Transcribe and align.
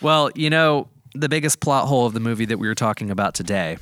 Well, 0.00 0.30
you 0.34 0.50
know, 0.50 0.88
the 1.14 1.28
biggest 1.28 1.60
plot 1.60 1.88
hole 1.88 2.06
of 2.06 2.14
the 2.14 2.20
movie 2.20 2.44
that 2.46 2.58
we 2.58 2.68
were 2.68 2.74
talking 2.74 3.10
about 3.10 3.34
today 3.34 3.78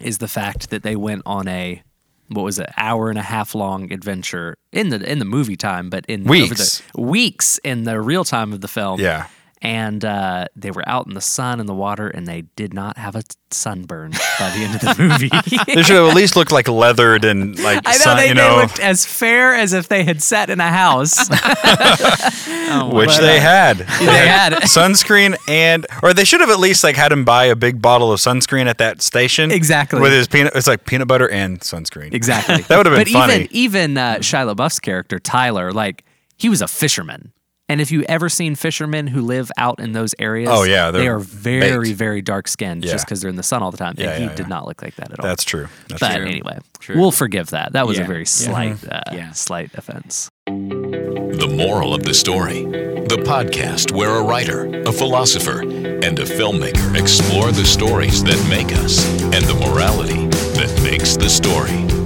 is 0.00 0.18
the 0.18 0.28
fact 0.28 0.70
that 0.70 0.82
they 0.82 0.96
went 0.96 1.22
on 1.26 1.46
a 1.48 1.82
what 2.28 2.42
was 2.42 2.58
it, 2.58 2.70
hour 2.76 3.10
and 3.10 3.18
a 3.18 3.22
half 3.22 3.54
long 3.54 3.92
adventure 3.92 4.54
in 4.72 4.88
the 4.88 5.10
in 5.10 5.18
the 5.18 5.24
movie 5.24 5.56
time, 5.56 5.90
but 5.90 6.06
in 6.06 6.24
Weeks. 6.24 6.82
the, 6.94 7.00
weeks 7.00 7.58
in 7.58 7.84
the 7.84 8.00
real 8.00 8.24
time 8.24 8.52
of 8.52 8.60
the 8.60 8.68
film. 8.68 8.98
Yeah. 9.00 9.26
And 9.64 10.04
uh, 10.04 10.46
they 10.54 10.70
were 10.70 10.86
out 10.86 11.06
in 11.06 11.14
the 11.14 11.22
sun 11.22 11.58
and 11.58 11.66
the 11.66 11.74
water, 11.74 12.06
and 12.06 12.26
they 12.26 12.42
did 12.54 12.74
not 12.74 12.98
have 12.98 13.16
a 13.16 13.22
sunburn 13.50 14.10
by 14.38 14.50
the 14.50 14.58
end 14.58 14.74
of 14.74 14.80
the 14.80 15.02
movie. 15.02 15.30
They 15.74 15.82
should 15.82 15.96
have 15.96 16.10
at 16.10 16.14
least 16.14 16.36
looked 16.36 16.52
like 16.52 16.68
leathered 16.68 17.24
and 17.24 17.58
like 17.60 17.80
I 17.86 17.92
know 17.92 17.98
sun, 17.98 18.16
they, 18.18 18.28
you 18.28 18.34
they 18.34 18.40
know, 18.40 18.56
looked 18.56 18.78
as 18.78 19.06
fair 19.06 19.54
as 19.54 19.72
if 19.72 19.88
they 19.88 20.04
had 20.04 20.22
sat 20.22 20.50
in 20.50 20.60
a 20.60 20.68
house. 20.68 21.16
which 21.28 23.08
but, 23.08 23.20
they 23.20 23.38
uh, 23.38 23.40
had. 23.40 23.78
they 23.78 24.28
had 24.28 24.52
sunscreen 24.64 25.36
and 25.48 25.86
or 26.02 26.12
they 26.12 26.24
should 26.24 26.40
have 26.40 26.50
at 26.50 26.60
least 26.60 26.84
like 26.84 26.96
had 26.96 27.10
him 27.10 27.24
buy 27.24 27.46
a 27.46 27.56
big 27.56 27.80
bottle 27.80 28.12
of 28.12 28.20
sunscreen 28.20 28.66
at 28.66 28.78
that 28.78 29.02
station. 29.02 29.50
Exactly. 29.50 30.00
With 30.00 30.12
his 30.12 30.28
peanut 30.28 30.54
it's 30.54 30.66
like 30.66 30.84
peanut 30.84 31.08
butter 31.08 31.28
and 31.28 31.60
sunscreen. 31.60 32.12
Exactly. 32.12 32.62
That 32.62 32.76
would 32.76 32.86
have 32.86 32.94
been 32.94 33.12
but 33.12 33.20
funny. 33.20 33.48
even 33.50 33.74
even 33.74 33.98
uh, 33.98 34.16
Shia 34.16 34.54
LaBeouf's 34.54 34.80
character 34.80 35.18
Tyler, 35.18 35.72
like 35.72 36.04
he 36.36 36.48
was 36.48 36.60
a 36.62 36.68
fisherman, 36.68 37.32
and 37.74 37.80
if 37.80 37.90
you 37.90 38.04
ever 38.08 38.28
seen 38.28 38.54
fishermen 38.54 39.08
who 39.08 39.20
live 39.20 39.50
out 39.58 39.80
in 39.80 39.90
those 39.90 40.14
areas, 40.20 40.48
Oh, 40.52 40.62
yeah, 40.62 40.92
they 40.92 41.00
they're 41.00 41.18
very 41.18 41.86
baked. 41.88 41.98
very 41.98 42.22
dark 42.22 42.46
skinned 42.46 42.84
just 42.84 43.04
because 43.04 43.20
they're 43.20 43.30
in 43.30 43.34
the 43.34 43.42
sun 43.42 43.64
all 43.64 43.72
the 43.72 43.76
time, 43.76 43.94
Yeah, 43.98 44.10
and 44.12 44.22
he 44.22 44.28
did 44.36 44.44
yeah. 44.44 44.46
not 44.46 44.64
look 44.68 44.80
like 44.80 44.94
that 44.94 45.10
at 45.10 45.18
all. 45.18 45.26
That's 45.26 45.42
true. 45.42 45.66
That's 45.88 45.98
but 45.98 46.14
true. 46.14 46.24
anyway, 46.26 46.58
True. 46.78 46.96
we'll 47.00 47.10
forgive 47.10 47.50
that. 47.50 47.72
That 47.72 47.88
was 47.88 47.98
a 47.98 48.02
Yeah. 48.02 48.06
very 48.06 48.20
Yeah. 48.20 48.24
slight, 48.26 48.76
uh, 48.88 49.00
Yeah. 49.12 49.32
slight 49.32 49.70
offense. 49.74 50.30
The 50.46 51.52
moral 51.52 51.94
of 51.94 52.04
the 52.04 52.14
story 52.14 52.64
the 52.64 53.16
podcast 53.22 53.92
where 53.92 54.10
a 54.16 54.22
writer, 54.22 54.64
a 54.86 54.92
philosopher, 54.92 55.60
and 55.60 56.18
a 56.18 56.24
filmmaker 56.24 56.98
explore 56.98 57.52
the 57.52 57.64
stories 57.64 58.22
that 58.24 58.40
make 58.48 58.72
us 58.78 59.04
and 59.24 59.44
the 59.44 59.54
morality 59.68 60.26
that 60.58 60.80
makes 60.82 61.14
the 61.16 61.28
story. 61.28 62.03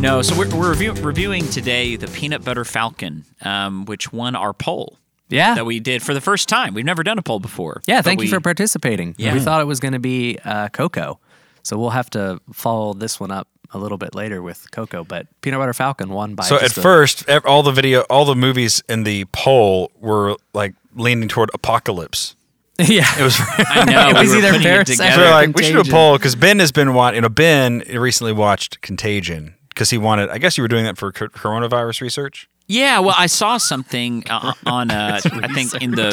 No, 0.00 0.22
so 0.22 0.36
we're, 0.36 0.48
we're 0.56 0.70
review, 0.70 0.92
reviewing 0.94 1.46
today 1.50 1.96
the 1.96 2.06
Peanut 2.08 2.42
Butter 2.42 2.64
Falcon, 2.64 3.24
um, 3.42 3.84
which 3.84 4.10
won 4.14 4.34
our 4.34 4.54
poll 4.54 4.96
Yeah, 5.28 5.54
that 5.54 5.66
we 5.66 5.78
did 5.78 6.02
for 6.02 6.14
the 6.14 6.22
first 6.22 6.48
time. 6.48 6.72
We've 6.72 6.86
never 6.86 7.02
done 7.02 7.18
a 7.18 7.22
poll 7.22 7.38
before. 7.38 7.82
yeah. 7.86 7.98
but 7.98 8.06
Thank 8.06 8.22
you 8.22 8.28
for 8.28 8.40
participating. 8.40 9.14
Yeah. 9.18 9.34
We 9.34 9.40
thought 9.40 9.60
it 9.60 9.66
was 9.66 9.78
going 9.78 9.92
to 9.92 9.98
be 9.98 10.38
uh, 10.42 10.70
Coco, 10.70 11.20
so 11.62 11.76
we'll 11.78 11.90
have 11.90 12.08
to 12.10 12.40
follow 12.50 12.94
this 12.94 13.20
one 13.20 13.30
up 13.30 13.46
a 13.74 13.78
little 13.78 13.98
bit 13.98 14.14
later 14.14 14.40
with 14.40 14.70
Coco. 14.70 15.04
But 15.04 15.26
Peanut 15.42 15.60
Butter 15.60 15.74
Falcon 15.74 16.08
won 16.08 16.34
by 16.34 16.44
So 16.44 16.56
at 16.56 16.74
a- 16.74 16.80
first, 16.80 17.28
all 17.44 17.62
the 17.62 17.70
video, 17.72 18.00
all 18.08 18.24
the 18.24 18.34
movies 18.34 18.82
in 18.88 19.04
the 19.04 19.26
poll 19.32 19.92
were 20.00 20.36
like 20.54 20.74
leaning 20.94 21.28
toward 21.28 21.50
apocalypse. 21.52 22.36
yeah, 22.78 23.04
It 23.20 23.22
was 23.22 23.36
I 23.58 23.84
know. 23.84 24.08
It 24.08 24.14
we 24.14 24.20
was 24.20 24.30
were 24.30 24.36
either 24.38 24.50
putting 24.52 24.62
it 24.62 24.70
Parasite 24.70 24.96
So 24.96 25.04
together. 25.04 25.22
we're 25.24 25.30
like, 25.30 25.54
we 25.56 25.62
should 25.64 25.74
do 25.74 25.80
a 25.90 25.92
poll 25.92 26.16
because 26.16 26.34
Ben 26.36 26.58
has 26.58 26.72
been 26.72 26.94
watching. 26.94 27.16
You 27.16 27.20
know, 27.20 27.28
Ben 27.28 27.80
recently 27.92 28.32
watched 28.32 28.80
Contagion 28.80 29.56
because 29.80 29.88
he 29.88 29.96
wanted. 29.96 30.28
I 30.28 30.36
guess 30.36 30.58
you 30.58 30.62
were 30.62 30.68
doing 30.68 30.84
that 30.84 30.98
for 30.98 31.10
co- 31.10 31.28
coronavirus 31.28 32.02
research. 32.02 32.50
Yeah, 32.66 32.98
well, 33.00 33.14
I 33.16 33.26
saw 33.26 33.56
something 33.56 34.24
uh, 34.28 34.52
on, 34.66 34.90
uh, 34.90 35.18
I 35.24 35.48
think 35.54 35.72
in 35.82 35.92
the 35.92 36.10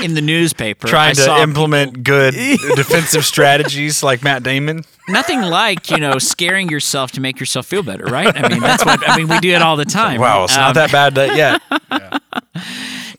in 0.02 0.14
the 0.14 0.20
newspaper. 0.20 0.88
I 0.88 0.90
Trying 0.90 1.14
to 1.14 1.20
saw 1.22 1.40
implement 1.42 2.02
good 2.02 2.34
defensive 2.74 3.24
strategies 3.24 4.02
like 4.02 4.24
Matt 4.24 4.42
Damon. 4.42 4.82
nothing 5.08 5.40
like 5.40 5.88
you 5.88 5.98
know 5.98 6.18
scaring 6.18 6.68
yourself 6.68 7.12
to 7.12 7.20
make 7.20 7.38
yourself 7.38 7.66
feel 7.66 7.84
better, 7.84 8.04
right? 8.06 8.34
I 8.36 8.48
mean, 8.48 8.58
that's 8.60 8.84
what 8.84 9.08
I 9.08 9.16
mean. 9.16 9.28
We 9.28 9.38
do 9.38 9.50
it 9.54 9.62
all 9.62 9.76
the 9.76 9.84
time. 9.84 10.20
Wow, 10.20 10.42
it's 10.44 10.54
Um, 10.56 10.62
not 10.62 10.74
that 10.74 10.90
bad 10.90 11.14
that 11.14 11.36
yet. 11.36 11.62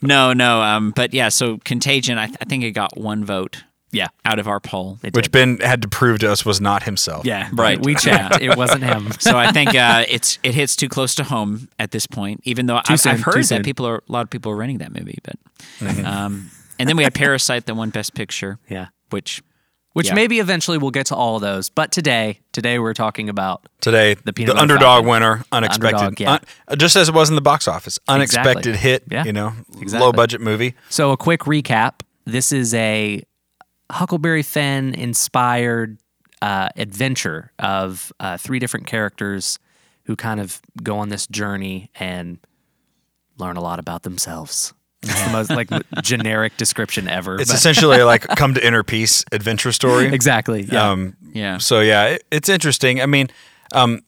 No, 0.02 0.34
no. 0.34 0.62
Um, 0.62 0.92
but 0.92 1.14
yeah, 1.14 1.30
so 1.30 1.60
Contagion. 1.64 2.18
I, 2.18 2.26
th- 2.28 2.38
I 2.42 2.46
think 2.46 2.64
it 2.66 2.72
got 2.72 2.98
one 2.98 3.24
vote 3.26 3.64
yeah. 3.98 4.08
out 4.26 4.40
of 4.40 4.48
our 4.48 4.60
poll. 4.60 5.00
It 5.04 5.14
Which 5.16 5.26
did. 5.26 5.32
Ben 5.32 5.58
had 5.60 5.82
to 5.82 5.88
prove 5.88 6.20
to 6.20 6.32
us 6.32 6.46
was 6.46 6.62
not 6.62 6.84
himself. 6.84 7.26
Yeah, 7.26 7.50
Right. 7.54 7.84
We 7.84 7.96
checked. 7.96 8.42
It 8.42 8.56
wasn't 8.56 8.84
him. 8.84 9.12
So 9.20 9.38
I 9.38 9.52
think 9.52 9.76
uh, 9.76 10.06
it's 10.08 10.40
it 10.44 10.54
hits 10.54 10.76
too 10.76 10.88
close 10.90 11.16
to 11.16 11.24
home 11.24 11.68
at 11.80 11.92
this 11.92 12.08
point. 12.08 12.42
Even 12.44 12.66
though 12.68 12.80
I've, 12.88 13.00
soon, 13.00 13.12
I've 13.14 13.18
too 13.24 13.32
heard 13.32 13.46
soon. 13.46 13.58
that 13.60 13.66
people 13.66 13.86
are 13.88 13.98
a 14.08 14.12
lot 14.12 14.22
of 14.22 14.30
people 14.30 14.52
are 14.52 14.56
renting 14.56 14.78
that 14.80 14.94
movie, 14.94 15.18
but 15.24 15.36
Mm-hmm. 15.80 16.06
um, 16.06 16.50
and 16.80 16.88
then 16.88 16.96
we 16.98 17.04
had 17.04 17.14
Parasite 17.14 17.66
that 17.66 17.76
won 17.76 17.90
Best 17.90 18.14
Picture. 18.14 18.60
Yeah. 18.70 18.88
which 19.10 19.42
Which 19.94 20.08
Yeah. 20.10 20.14
maybe 20.14 20.40
eventually 20.40 20.78
we'll 20.78 20.92
get 20.92 21.08
to 21.08 21.16
all 21.16 21.38
of 21.38 21.42
those. 21.42 21.70
But 21.72 21.92
today, 21.92 22.42
today 22.52 22.78
we're 22.78 22.94
talking 22.94 23.30
about 23.30 23.68
Today, 23.82 24.14
The 24.14 24.32
the, 24.32 24.56
underdog 24.56 24.82
falcon. 25.06 25.10
winner, 25.10 25.44
unexpected, 25.52 25.96
underdog, 26.00 26.20
yeah. 26.20 26.32
un- 26.68 26.78
just 26.78 26.96
as 26.96 27.10
it 27.10 27.16
was 27.16 27.30
in 27.30 27.36
the 27.36 27.42
box 27.42 27.68
office, 27.68 27.98
unexpected 28.08 28.76
hit. 28.76 29.04
Yeah, 29.10 29.24
You 29.26 29.34
know, 29.34 29.54
exactly. 29.82 30.06
low 30.06 30.12
budget 30.14 30.40
movie. 30.42 30.76
So 30.90 31.12
a 31.12 31.18
quick 31.18 31.42
recap. 31.42 32.02
This 32.26 32.52
is 32.52 32.74
a 32.76 33.24
Huckleberry 33.92 34.44
Finn 34.44 34.94
inspired 34.94 35.98
uh, 36.42 36.70
adventure 36.76 37.52
of 37.60 38.12
uh, 38.20 38.38
three 38.38 38.60
different 38.60 38.86
characters 38.88 39.60
who 40.04 40.16
kind 40.16 40.40
of 40.40 40.62
go 40.84 40.98
on 41.00 41.10
this 41.10 41.28
journey 41.28 41.90
and 41.96 42.40
learn 43.38 43.58
a 43.58 43.62
lot 43.62 43.80
about 43.80 44.04
themselves. 44.04 44.74
It's 45.04 45.24
the 45.26 45.32
most 45.32 45.50
like 45.52 45.70
generic 46.02 46.58
description 46.58 47.08
ever. 47.08 47.40
It's 47.40 47.52
but- 47.52 47.58
essentially 47.58 48.02
like 48.04 48.22
come 48.36 48.54
to 48.56 48.66
inner 48.66 48.84
peace 48.84 49.24
adventure 49.32 49.72
story. 49.72 50.08
exactly. 50.08 50.64
Yeah. 50.64 50.90
Um, 50.92 51.16
yeah. 51.34 51.58
So 51.60 51.82
yeah, 51.82 52.06
it, 52.06 52.24
it's 52.32 52.50
interesting. 52.50 53.02
I 53.02 53.06
mean, 53.06 53.30
um, 53.74 54.02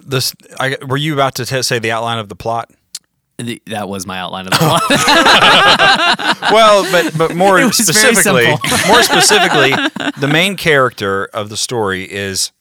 this. 0.00 0.34
I, 0.60 0.76
were 0.86 0.96
you 0.96 1.14
about 1.14 1.34
to 1.36 1.46
t- 1.46 1.62
say 1.62 1.78
the 1.78 1.92
outline 1.92 2.18
of 2.18 2.28
the 2.28 2.36
plot? 2.36 2.70
The- 3.42 3.62
that 3.66 3.88
was 3.88 4.06
my 4.06 4.18
outline 4.18 4.46
of 4.46 4.52
the 4.52 4.58
plot. 4.58 4.82
Well, 6.52 6.82
but 6.92 7.16
but 7.16 7.34
more 7.36 7.58
It 7.60 7.64
was 7.66 7.78
very 7.80 8.14
specifically, 8.14 8.46
more 8.88 9.02
specifically, 9.02 9.70
the 10.20 10.28
main 10.30 10.56
character 10.56 11.26
of 11.26 11.48
the 11.48 11.56
story 11.56 12.04
is 12.10 12.52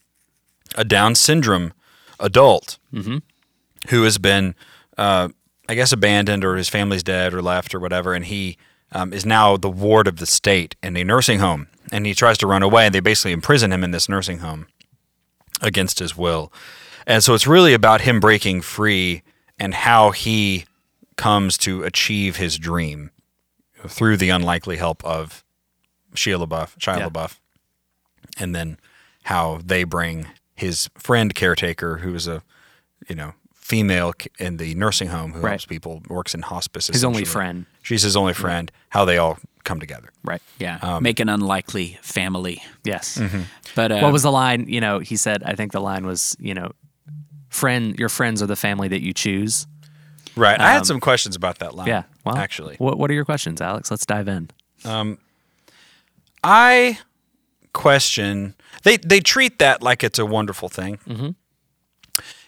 a 0.76 0.84
Down 0.86 1.16
syndrome 1.16 1.74
adult 2.20 2.78
Mm-hmm. 2.94 3.18
who 3.90 4.04
has 4.04 4.18
been, 4.18 4.54
uh, 4.98 5.30
I 5.68 5.76
guess, 5.76 5.92
abandoned 5.92 6.44
or 6.46 6.56
his 6.56 6.70
family's 6.70 7.04
dead 7.04 7.34
or 7.34 7.42
left 7.42 7.74
or 7.76 7.80
whatever, 7.80 8.14
and 8.14 8.26
he 8.26 8.58
um, 8.92 9.12
is 9.14 9.26
now 9.26 9.58
the 9.58 9.70
ward 9.70 10.08
of 10.08 10.18
the 10.18 10.26
state 10.26 10.76
in 10.84 10.96
a 10.98 11.04
nursing 11.04 11.40
home, 11.40 11.68
and 11.92 12.06
he 12.06 12.14
tries 12.14 12.38
to 12.40 12.48
run 12.48 12.64
away, 12.64 12.86
and 12.86 12.94
they 12.96 13.00
basically 13.00 13.32
imprison 13.32 13.72
him 13.74 13.84
in 13.84 13.92
this 13.92 14.08
nursing 14.10 14.40
home 14.40 14.68
against 15.62 16.00
his 16.00 16.16
will, 16.18 16.52
and 17.08 17.24
so 17.24 17.34
it's 17.34 17.48
really 17.48 17.74
about 17.74 18.02
him 18.02 18.20
breaking 18.20 18.62
free 18.62 19.24
and 19.60 19.74
how 19.74 20.12
he 20.12 20.66
comes 21.22 21.58
to 21.60 21.84
achieve 21.84 22.38
his 22.38 22.58
dream 22.58 23.12
through 23.88 24.18
the 24.18 24.30
unlikely 24.30 24.78
help 24.78 25.04
of 25.06 25.44
Shia 26.16 26.38
LaBeouf, 26.44 26.78
Shia 26.80 26.98
Yeah. 27.00 27.10
LaBeouf, 27.10 27.38
and 28.38 28.56
then 28.56 28.78
how 29.24 29.60
they 29.64 29.84
bring 29.84 30.28
his 30.56 30.90
friend 30.98 31.34
caretaker, 31.36 31.98
who 31.98 32.14
is 32.16 32.28
a 32.28 32.42
you 33.10 33.16
know 33.16 33.34
female 33.54 34.12
in 34.40 34.58
the 34.58 34.76
nursing 34.76 35.08
home 35.10 35.32
who 35.34 35.40
Right. 35.42 35.52
helps 35.52 35.66
people, 35.66 36.02
works 36.10 36.34
in 36.36 36.42
hospice. 36.42 36.88
His 36.88 37.04
only 37.06 37.24
friend. 37.26 37.66
She's 37.82 38.02
his 38.04 38.16
only 38.18 38.34
friend. 38.34 38.72
How 38.90 39.06
they 39.06 39.18
all 39.18 39.38
come 39.64 39.80
together. 39.80 40.10
Right. 40.24 40.42
Yeah, 40.60 40.78
Um, 40.82 41.04
make 41.04 41.20
an 41.22 41.30
unlikely 41.30 41.98
family. 42.02 42.62
Yes. 42.84 43.18
Mm-hmm. 43.18 43.42
But 43.76 43.92
uh, 43.92 44.00
what 44.04 44.12
was 44.12 44.24
the 44.24 44.32
line? 44.32 44.66
You 44.68 44.82
know, 44.82 45.00
he 45.00 45.16
said, 45.16 45.44
I 45.44 45.54
think 45.56 45.72
the 45.72 45.80
line 45.80 46.06
was, 46.06 46.36
you 46.40 46.54
know, 46.54 46.72
friend, 47.50 47.98
your 47.98 48.10
friends 48.10 48.42
are 48.42 48.48
the 48.48 48.56
family 48.58 48.88
that 48.90 49.02
you 49.02 49.14
choose. 49.14 49.68
Right. 50.36 50.60
I 50.60 50.72
had 50.72 50.80
Um, 50.80 50.86
some 50.86 51.00
questions 51.00 51.36
about 51.36 51.60
that 51.60 51.76
line. 51.76 51.88
Yeah. 51.88 52.04
Well, 52.26 52.38
actually, 52.38 52.76
what, 52.78 52.98
what 52.98 53.10
are 53.12 53.14
your 53.14 53.26
questions, 53.26 53.62
Alex? 53.62 53.92
Let's 53.92 54.06
dive 54.06 54.28
in. 54.28 54.50
I 56.44 57.00
question 57.74 58.56
they 58.84 58.98
they 58.98 59.20
treat 59.22 59.60
that 59.60 59.82
like 59.82 60.04
it's 60.04 60.20
a 60.20 60.26
wonderful 60.26 60.70
thing. 60.70 60.98
Mm-hmm. 61.08 61.30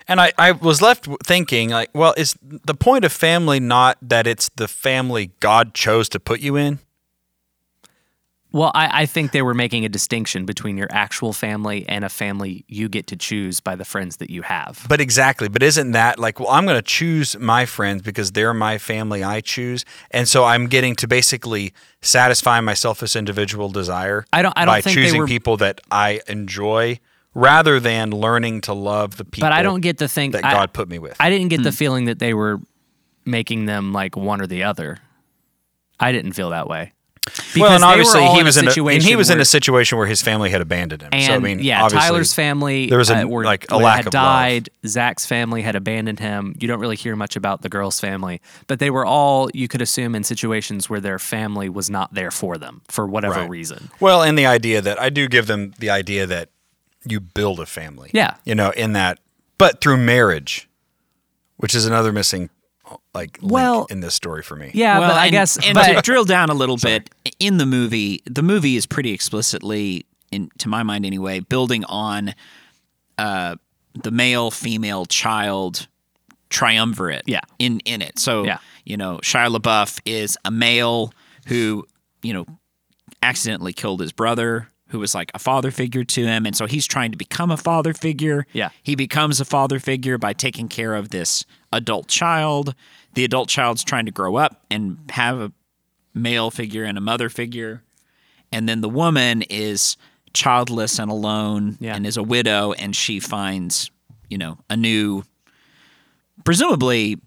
And 0.07 0.19
I, 0.19 0.33
I 0.38 0.51
was 0.51 0.81
left 0.81 1.07
thinking 1.25 1.69
like, 1.69 1.89
well, 1.94 2.13
is 2.17 2.35
the 2.41 2.73
point 2.73 3.05
of 3.05 3.13
family 3.13 3.61
not 3.61 3.97
that 4.01 4.27
it's 4.27 4.50
the 4.55 4.67
family 4.67 5.31
God 5.39 5.73
chose 5.73 6.09
to 6.09 6.19
put 6.19 6.41
you 6.41 6.57
in? 6.57 6.80
Well, 8.53 8.71
I, 8.75 9.01
I 9.01 9.05
think 9.07 9.31
they 9.31 9.41
were 9.41 9.55
making 9.55 9.83
a 9.83 9.89
distinction 9.89 10.45
between 10.45 10.77
your 10.77 10.88
actual 10.91 11.33
family 11.33 11.85
and 11.89 12.05
a 12.05 12.09
family 12.09 12.65
you 12.67 12.88
get 12.88 13.07
to 13.07 13.15
choose 13.15 13.59
by 13.59 13.75
the 13.75 13.83
friends 13.83 14.17
that 14.17 14.29
you 14.29 14.44
have. 14.44 14.85
But 14.88 15.01
exactly. 15.01 15.47
But 15.50 15.63
isn't 15.63 15.91
that 15.94 16.19
like, 16.19 16.39
well, 16.39 16.50
I'm 16.50 16.65
going 16.65 16.77
to 16.77 16.83
choose 16.83 17.35
my 17.39 17.65
friends 17.65 18.03
because 18.03 18.31
they're 18.31 18.53
my 18.53 18.77
family 18.77 19.23
I 19.23 19.41
choose. 19.41 19.85
And 20.11 20.27
so 20.27 20.44
I'm 20.44 20.67
getting 20.67 20.95
to 20.97 21.07
basically 21.07 21.73
satisfy 22.01 22.61
my 22.61 22.75
selfish 22.75 23.15
individual 23.15 23.69
desire 23.69 24.23
I 24.31 24.44
don't- 24.44 24.53
I 24.56 24.65
don't 24.65 24.73
by 24.75 24.81
think 24.81 24.97
they 24.97 25.01
choosing 25.01 25.21
were- 25.21 25.27
people 25.27 25.57
that 25.57 25.81
I 25.89 26.21
enjoy 26.27 26.99
rather 27.33 27.79
than 27.79 28.11
learning 28.11 28.61
to 28.61 28.73
love 28.73 29.17
the 29.17 29.25
people 29.25 29.47
But 29.47 29.53
I 29.53 29.63
don't 29.63 29.81
get 29.81 29.97
the 29.97 30.07
thing 30.07 30.29
that 30.31 30.45
I- 30.45 30.53
God 30.53 30.73
put 30.73 30.88
me 30.88 30.99
with. 30.99 31.15
I 31.19 31.31
didn't 31.31 31.47
get 31.47 31.63
the 31.63 31.71
hmm. 31.71 31.75
feeling 31.75 32.06
that 32.06 32.19
they 32.19 32.35
were 32.35 32.59
making 33.25 33.65
them 33.65 33.94
like 33.94 34.15
one 34.15 34.41
or 34.41 34.45
the 34.45 34.61
other. 34.61 34.99
I 35.99 36.11
didn't 36.11 36.33
feel 36.33 36.51
that 36.51 36.67
way. 36.67 36.94
Because 37.25 37.55
well, 37.61 37.71
and 37.71 37.83
obviously 37.83 38.25
he 38.27 38.43
was 38.43 38.57
in 38.57 38.65
a, 38.67 38.67
and 38.67 38.75
he 38.75 38.99
situation 39.01 39.17
was 39.17 39.29
in 39.29 39.37
where- 39.37 39.41
a 39.41 39.45
situation 39.45 39.97
where 39.97 40.07
his 40.07 40.21
family 40.21 40.49
had 40.49 40.61
abandoned 40.61 41.01
him. 41.03 41.09
And 41.13 41.23
so 41.25 41.33
I 41.33 41.39
mean, 41.39 41.59
yeah, 41.59 41.83
obviously, 41.83 42.09
Tyler's 42.09 42.33
family 42.33 42.87
there 42.89 42.97
was 42.97 43.09
a- 43.09 43.21
uh, 43.21 43.25
were, 43.25 43.43
like, 43.45 43.65
a 43.71 43.75
had 43.75 43.81
lack 43.83 43.99
of 44.01 44.05
love. 44.07 44.11
died. 44.13 44.69
Zach's 44.85 45.25
family 45.25 45.61
had 45.61 45.75
abandoned 45.75 46.19
him. 46.19 46.55
You 46.59 46.67
don't 46.67 46.79
really 46.79 46.95
hear 46.95 47.15
much 47.15 47.35
about 47.35 47.61
the 47.61 47.69
girl's 47.69 47.99
family, 47.99 48.41
but 48.67 48.79
they 48.79 48.89
were 48.89 49.05
all 49.05 49.49
you 49.53 49.67
could 49.67 49.81
assume 49.81 50.15
in 50.15 50.23
situations 50.23 50.89
where 50.89 50.99
their 50.99 51.17
family 51.19 51.69
was 51.69 51.89
not 51.89 52.13
there 52.13 52.31
for 52.31 52.57
them 52.57 52.81
for 52.89 53.07
whatever 53.07 53.41
Right. 53.41 53.49
reason. 53.49 53.89
Well, 53.99 54.21
and 54.21 54.37
the 54.37 54.45
idea 54.45 54.81
that 54.81 54.99
I 55.01 55.09
do 55.09 55.27
give 55.27 55.47
them 55.47 55.73
the 55.79 55.89
idea 55.89 56.25
that 56.27 56.49
you 57.07 57.19
build 57.19 57.59
a 57.59 57.65
family. 57.65 58.09
Yeah. 58.13 58.35
You 58.45 58.55
know, 58.55 58.71
in 58.71 58.93
that, 58.93 59.19
but 59.57 59.79
through 59.81 59.97
marriage, 59.97 60.67
which 61.57 61.73
is 61.75 61.85
another 61.85 62.11
missing, 62.11 62.49
like, 63.13 63.39
link 63.41 63.51
Well- 63.53 63.85
in 63.89 64.00
this 64.01 64.13
story 64.15 64.44
for 64.44 64.56
me. 64.56 64.71
Yeah, 64.74 65.00
well, 65.00 65.09
but 65.09 65.18
I 65.18 65.25
and, 65.25 65.31
guess 65.31 65.57
and 65.65 65.74
but, 65.75 65.94
to 65.94 66.01
drill 66.03 66.25
down 66.25 66.50
a 66.50 66.53
little 66.53 66.77
bit 66.77 67.09
in 67.39 67.57
the 67.57 67.65
movie, 67.65 68.21
the 68.25 68.44
movie 68.44 68.75
is 68.75 68.85
pretty 68.85 69.12
explicitly, 69.12 70.06
in 70.31 70.50
to 70.59 70.69
my 70.69 70.83
mind 70.83 71.06
anyway, 71.06 71.39
building 71.39 71.85
on 71.85 72.33
uh, 73.18 73.56
the 73.94 74.12
male 74.12 74.51
female 74.51 75.06
child 75.06 75.88
triumvirate. 76.50 77.24
Yeah. 77.25 77.41
in 77.59 77.80
in 77.81 78.01
it. 78.01 78.19
So 78.19 78.44
Yeah. 78.44 78.57
you 78.85 78.97
know, 78.97 79.18
Shia 79.24 79.56
LaBeouf 79.56 80.00
is 80.06 80.38
a 80.45 80.51
male 80.51 81.13
who 81.47 81.85
you 82.21 82.33
know 82.33 82.45
accidentally 83.21 83.74
killed 83.74 84.01
his 84.01 84.12
brother. 84.12 84.68
Who 84.88 85.00
was 85.00 85.15
like 85.15 85.31
a 85.33 85.39
father 85.39 85.71
figure 85.71 86.03
to 86.03 86.24
him, 86.24 86.45
and 86.45 86.56
so 86.56 86.68
he's 86.68 86.85
trying 86.85 87.09
to 87.12 87.18
become 87.18 87.50
a 87.50 87.57
father 87.57 87.95
figure. 87.95 88.45
Yeah. 88.53 88.69
he 88.83 88.94
becomes 88.95 89.41
a 89.41 89.45
father 89.45 89.80
figure 89.80 90.19
by 90.19 90.33
taking 90.33 90.68
care 90.68 90.94
of 90.94 91.09
this 91.09 91.45
adult 91.75 92.07
child. 92.07 92.75
The 93.15 93.23
adult 93.23 93.49
child's 93.49 93.83
trying 93.83 94.05
to 94.05 94.11
grow 94.11 94.35
up 94.37 94.63
and 94.71 94.97
have 95.11 95.39
a 95.39 95.51
male 96.13 96.49
figure 96.51 96.83
and 96.83 96.97
a 96.97 97.01
mother 97.01 97.29
figure. 97.29 97.83
And 98.51 98.67
then 98.69 98.81
the 98.81 98.89
woman 98.89 99.41
is 99.49 99.97
childless 100.33 100.99
and 100.99 101.11
alone 101.11 101.77
Yeah. 101.79 101.95
and 101.95 102.05
is 102.07 102.17
a 102.17 102.23
widow 102.23 102.73
and 102.73 102.95
she 102.95 103.19
finds, 103.19 103.91
you 104.29 104.37
know, 104.37 104.57
a 104.69 104.75
new 104.77 105.23
presumably 106.43 107.19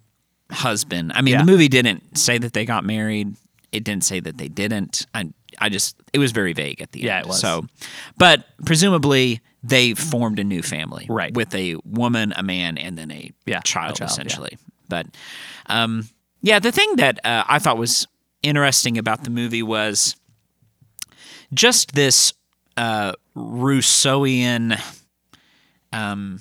husband. 0.51 1.13
I 1.15 1.23
mean, 1.23 1.33
Yeah. 1.33 1.39
the 1.45 1.51
movie 1.51 1.69
didn't 1.69 2.17
say 2.19 2.39
that 2.39 2.53
they 2.53 2.65
got 2.65 2.85
married. 2.85 3.35
It 3.73 3.85
didn't 3.85 4.05
say 4.05 4.21
that 4.21 4.39
they 4.39 4.49
didn't. 4.49 5.07
I 5.15 5.27
I 5.59 5.69
just 5.69 5.97
it 6.13 6.19
was 6.19 6.33
very 6.33 6.53
vague 6.53 6.81
at 6.83 6.93
the 6.93 7.01
Yeah, 7.01 7.17
end. 7.17 7.17
Yeah, 7.17 7.21
it 7.21 7.27
was. 7.29 7.41
So 7.41 7.67
but 8.17 8.47
presumably 8.65 9.41
they 9.69 9.95
formed 9.95 10.39
a 10.39 10.45
new 10.45 10.63
family. 10.63 11.07
Right. 11.09 11.35
With 11.35 11.55
a 11.55 11.77
woman, 11.85 12.33
a 12.37 12.43
man, 12.43 12.79
and 12.79 12.97
then 12.97 13.11
a 13.11 13.31
Yeah, 13.47 13.59
a 13.59 13.63
child, 13.63 13.97
child, 13.97 14.01
yeah. 14.01 14.07
essentially. 14.07 14.59
But 14.89 15.07
um 15.67 16.09
yeah, 16.43 16.61
the 16.61 16.71
thing 16.71 16.97
that 16.97 17.19
uh, 17.25 17.45
I 17.49 17.59
thought 17.59 17.77
was 17.77 18.07
interesting 18.43 18.99
about 18.99 19.25
the 19.25 19.31
movie 19.31 19.63
was 19.63 20.15
just 21.53 21.93
this 21.93 22.33
uh, 22.77 23.13
Rousseauian 23.35 24.81
um, 25.93 26.41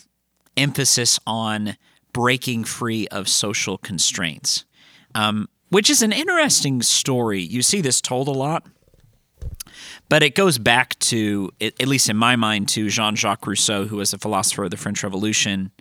emphasis 0.58 1.20
on 1.26 1.78
breaking 2.14 2.66
free 2.66 3.08
of 3.08 3.28
social 3.28 3.78
constraints, 3.78 4.66
um, 5.16 5.50
which 5.70 5.90
is 5.90 6.02
an 6.02 6.12
interesting 6.12 6.82
story. 6.82 7.42
You 7.42 7.62
see 7.62 7.82
this 7.82 8.02
told 8.02 8.28
a 8.28 8.32
lot, 8.32 8.68
but 10.10 10.24
it 10.24 10.36
goes 10.36 10.58
back 10.58 10.98
to, 11.00 11.52
at 11.62 11.88
least 11.88 12.10
in 12.10 12.18
my 12.18 12.36
mind, 12.36 12.68
to 12.70 12.90
Jean 12.90 13.16
Jacques 13.16 13.46
Rousseau, 13.46 13.86
who 13.86 13.98
was 13.98 14.14
a 14.14 14.18
philosopher 14.18 14.66
of 14.66 14.72
the 14.72 14.78
French 14.78 15.04
Revolution. 15.04 15.72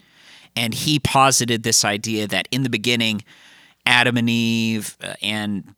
And 0.57 0.75
he 0.75 0.99
posited 0.99 1.63
this 1.63 1.85
idea 1.85 2.27
that 2.29 2.49
in 2.51 2.63
the 2.63 2.71
beginning, 2.71 3.25
Adam 3.87 4.17
and 4.17 4.31
Eve 4.31 4.97
uh, 5.03 5.15
and 5.23 5.75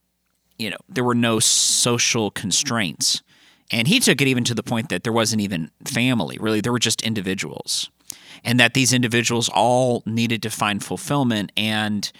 you 0.58 0.70
know, 0.70 0.76
there 0.88 1.04
were 1.04 1.14
no 1.14 1.38
social 1.38 2.30
constraints. 2.30 3.22
And 3.70 3.88
he 3.88 4.00
took 4.00 4.20
it 4.20 4.28
even 4.28 4.44
to 4.44 4.54
the 4.54 4.62
point 4.62 4.88
that 4.88 5.02
there 5.02 5.12
wasn't 5.12 5.42
even 5.42 5.70
family, 5.84 6.38
really. 6.40 6.60
There 6.60 6.72
were 6.72 6.78
just 6.78 7.02
individuals. 7.02 7.90
And 8.44 8.60
that 8.60 8.74
these 8.74 8.92
individuals 8.92 9.48
all 9.48 10.02
needed 10.06 10.42
to 10.42 10.50
find 10.50 10.82
fulfillment. 10.82 11.52
And 11.56 12.10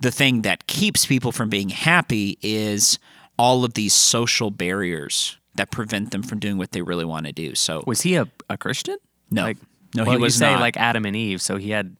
the 0.00 0.10
thing 0.10 0.42
that 0.42 0.66
keeps 0.66 1.06
people 1.06 1.32
from 1.32 1.48
being 1.48 1.70
happy 1.70 2.38
is 2.40 2.98
all 3.38 3.64
of 3.64 3.74
these 3.74 3.92
social 3.92 4.50
barriers 4.50 5.38
that 5.54 5.70
prevent 5.70 6.10
them 6.10 6.22
from 6.22 6.38
doing 6.38 6.56
what 6.58 6.72
they 6.72 6.82
really 6.82 7.04
want 7.04 7.26
to 7.26 7.32
do. 7.32 7.54
So, 7.54 7.82
was 7.86 8.02
he 8.02 8.16
a, 8.16 8.26
a 8.48 8.56
Christian? 8.56 8.96
no, 9.30 9.42
Like, 9.44 9.58
no, 9.94 10.04
well, 10.04 10.12
he 10.12 10.18
was 10.18 10.34
you 10.36 10.38
say 10.40 10.52
not. 10.52 10.60
like 10.60 10.76
Adam 10.76 11.04
and 11.04 11.14
Eve, 11.16 11.40
so 11.42 11.56
he 11.56 11.70
had 11.70 11.96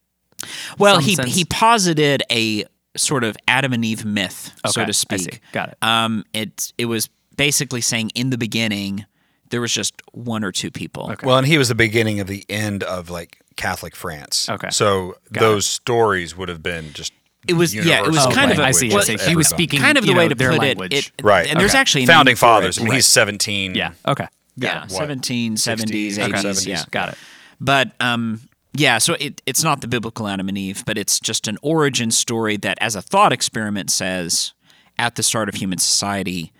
well, 0.78 0.96
some 0.96 1.04
he, 1.04 1.14
sense- 1.16 1.34
he 1.34 1.44
posited 1.44 2.22
a 2.30 2.64
sort 2.96 3.24
of 3.24 3.36
Adam 3.48 3.72
and 3.72 3.84
Eve 3.84 4.04
myth, 4.04 4.52
so 4.66 4.80
Okay, 4.82 4.86
to 4.86 4.88
I 4.88 4.92
speak. 4.92 5.20
see. 5.34 5.40
Got 5.52 5.70
it. 5.70 5.78
Um, 5.82 6.24
it 6.34 6.72
it 6.78 6.86
was 6.86 7.08
basically 7.36 7.80
saying 7.80 8.10
in 8.14 8.30
the 8.30 8.38
beginning 8.38 9.06
there 9.50 9.60
was 9.60 9.72
just 9.72 9.94
one 10.12 10.44
or 10.44 10.52
two 10.52 10.70
people. 10.70 11.14
Well, 11.22 11.38
and 11.38 11.46
he 11.46 11.58
was 11.58 11.68
the 11.68 11.74
beginning 11.74 12.20
of 12.20 12.26
the 12.26 12.44
end 12.48 12.82
of 12.82 13.10
like 13.10 13.38
Catholic 13.56 13.94
France. 13.94 14.48
Okay. 14.48 14.70
So 14.70 15.16
those 15.30 15.66
stories 15.66 16.36
would 16.36 16.48
have 16.48 16.62
been 16.62 16.92
just. 16.92 17.12
It 17.48 17.54
was 17.54 17.74
yeah, 17.74 17.82
it 17.82 17.86
was 18.06 18.16
universal 18.16 18.32
kind 18.32 18.52
of 18.52 18.58
a, 18.58 18.62
I 18.64 18.70
see. 18.70 18.92
I 18.94 19.00
see. 19.00 19.16
He 19.16 19.34
was 19.36 19.48
speaking 19.48 19.80
kind 19.80 19.98
of 19.98 20.06
the 20.06 20.12
way 20.14 20.24
know, 20.24 20.28
to 20.30 20.34
their 20.36 20.50
put 20.52 20.60
language. 20.60 20.92
it. 20.92 21.12
it 21.18 21.24
Right. 21.24 21.48
and 21.48 21.58
there's 21.60 21.74
actually 21.74 22.06
founding 22.06 22.32
name 22.32 22.36
it. 22.36 22.38
fathers. 22.38 22.78
I 22.78 22.84
mean, 22.84 22.92
he's 22.94 23.08
17. 23.08 23.74
yeah. 23.74 23.92
Okay. 24.06 24.26
yeah, 24.56 24.82
what? 24.82 24.90
17, 24.92 25.56
70s, 25.56 25.78
60s, 25.86 26.18
80s, 26.18 26.32
70s. 26.32 26.66
yeah. 26.66 26.84
Got 26.92 27.08
it. 27.10 27.18
But 27.60 27.90
um, 28.00 28.40
yeah, 28.74 28.98
so 28.98 29.14
it, 29.18 29.42
it's 29.44 29.64
not 29.64 29.80
the 29.80 29.88
biblical 29.88 30.28
Adam 30.28 30.48
and 30.48 30.56
Eve, 30.56 30.84
but 30.86 30.96
it's 30.96 31.18
just 31.18 31.48
an 31.48 31.58
origin 31.62 32.10
story 32.12 32.56
that, 32.58 32.78
as 32.80 32.94
a 32.94 33.02
thought 33.02 33.32
experiment, 33.32 33.90
says 33.90 34.52
at 34.98 35.16
the 35.16 35.22
start 35.22 35.48
of 35.48 35.56
human 35.56 35.78
society, 35.78 36.52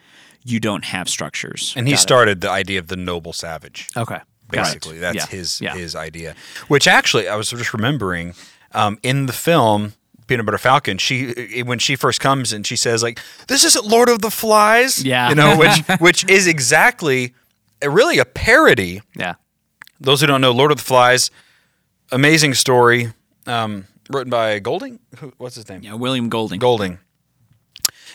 you 0.44 0.58
don't 0.58 0.84
have 0.86 1.08
structures. 1.08 1.72
And 1.76 1.86
he 1.86 1.94
started 1.96 2.40
the 2.40 2.50
idea 2.50 2.80
of 2.80 2.88
the 2.88 2.96
noble 2.96 3.32
savage. 3.32 3.88
Okay. 3.96 4.18
Basically, 4.50 4.98
that's 4.98 5.16
Yeah. 5.16 5.26
his 5.26 5.60
Yeah. 5.60 5.74
his 5.74 5.94
idea. 5.94 6.34
Which 6.68 6.88
actually, 6.88 7.28
I 7.28 7.36
was 7.36 7.50
just 7.50 7.72
remembering 7.72 8.34
um, 8.72 8.98
in 9.02 9.26
the 9.26 9.32
film 9.32 9.92
Peanut 10.26 10.46
Butter 10.46 10.58
Falcon. 10.58 10.98
She 10.98 11.62
when 11.64 11.78
she 11.78 11.96
first 11.96 12.20
comes 12.20 12.52
and 12.52 12.66
she 12.66 12.76
says 12.76 13.02
like, 13.02 13.20
"This 13.48 13.64
isn't 13.64 13.86
Lord 13.86 14.08
of 14.08 14.20
the 14.22 14.30
Flies." 14.30 15.04
Yeah. 15.04 15.28
you 15.28 15.34
know, 15.34 15.56
which 15.58 15.78
which 16.00 16.28
is 16.30 16.46
exactly 16.46 17.34
a, 17.82 17.90
really 17.90 18.18
a 18.18 18.24
parody. 18.24 19.02
Yeah. 19.16 19.34
Those 20.00 20.20
who 20.20 20.26
don't 20.26 20.40
know, 20.40 20.52
Lord 20.52 20.70
of 20.72 20.78
the 20.78 20.84
Flies, 20.84 21.30
amazing 22.10 22.54
story, 22.54 23.12
um, 23.46 23.86
written 24.10 24.30
by 24.30 24.58
Golding. 24.58 24.98
Who, 25.18 25.32
what's 25.38 25.54
his 25.56 25.68
name? 25.68 25.82
Yeah, 25.82 25.94
William 25.94 26.28
Golding. 26.28 26.58
Golding. 26.58 26.98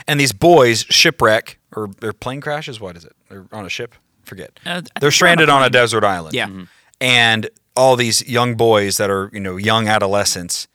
And 0.07 0.19
these 0.19 0.31
boys 0.33 0.85
shipwreck 0.89 1.59
or 1.75 1.87
their 1.99 2.13
plane 2.13 2.39
crashes. 2.41 2.79
What 2.79 2.95
is 2.97 3.05
it? 3.05 3.13
They're 3.29 3.45
on 3.51 3.65
a 3.65 3.69
ship. 3.69 3.95
Forget. 4.23 4.59
Uh, 4.65 4.81
They're 4.81 4.89
they're 5.01 5.11
stranded 5.11 5.49
on 5.49 5.61
a 5.61 5.65
on 5.65 5.67
a 5.67 5.69
desert 5.69 6.03
island. 6.03 6.35
Yeah. 6.35 6.47
Mhm. 6.47 6.67
And 6.99 7.49
all 7.75 7.95
these 7.95 8.27
young 8.27 8.55
boys 8.55 8.97
that 8.97 9.09
are 9.09 9.29
you 9.31 9.39
know 9.39 9.55
young 9.57 9.87
adolescents, 9.87 10.67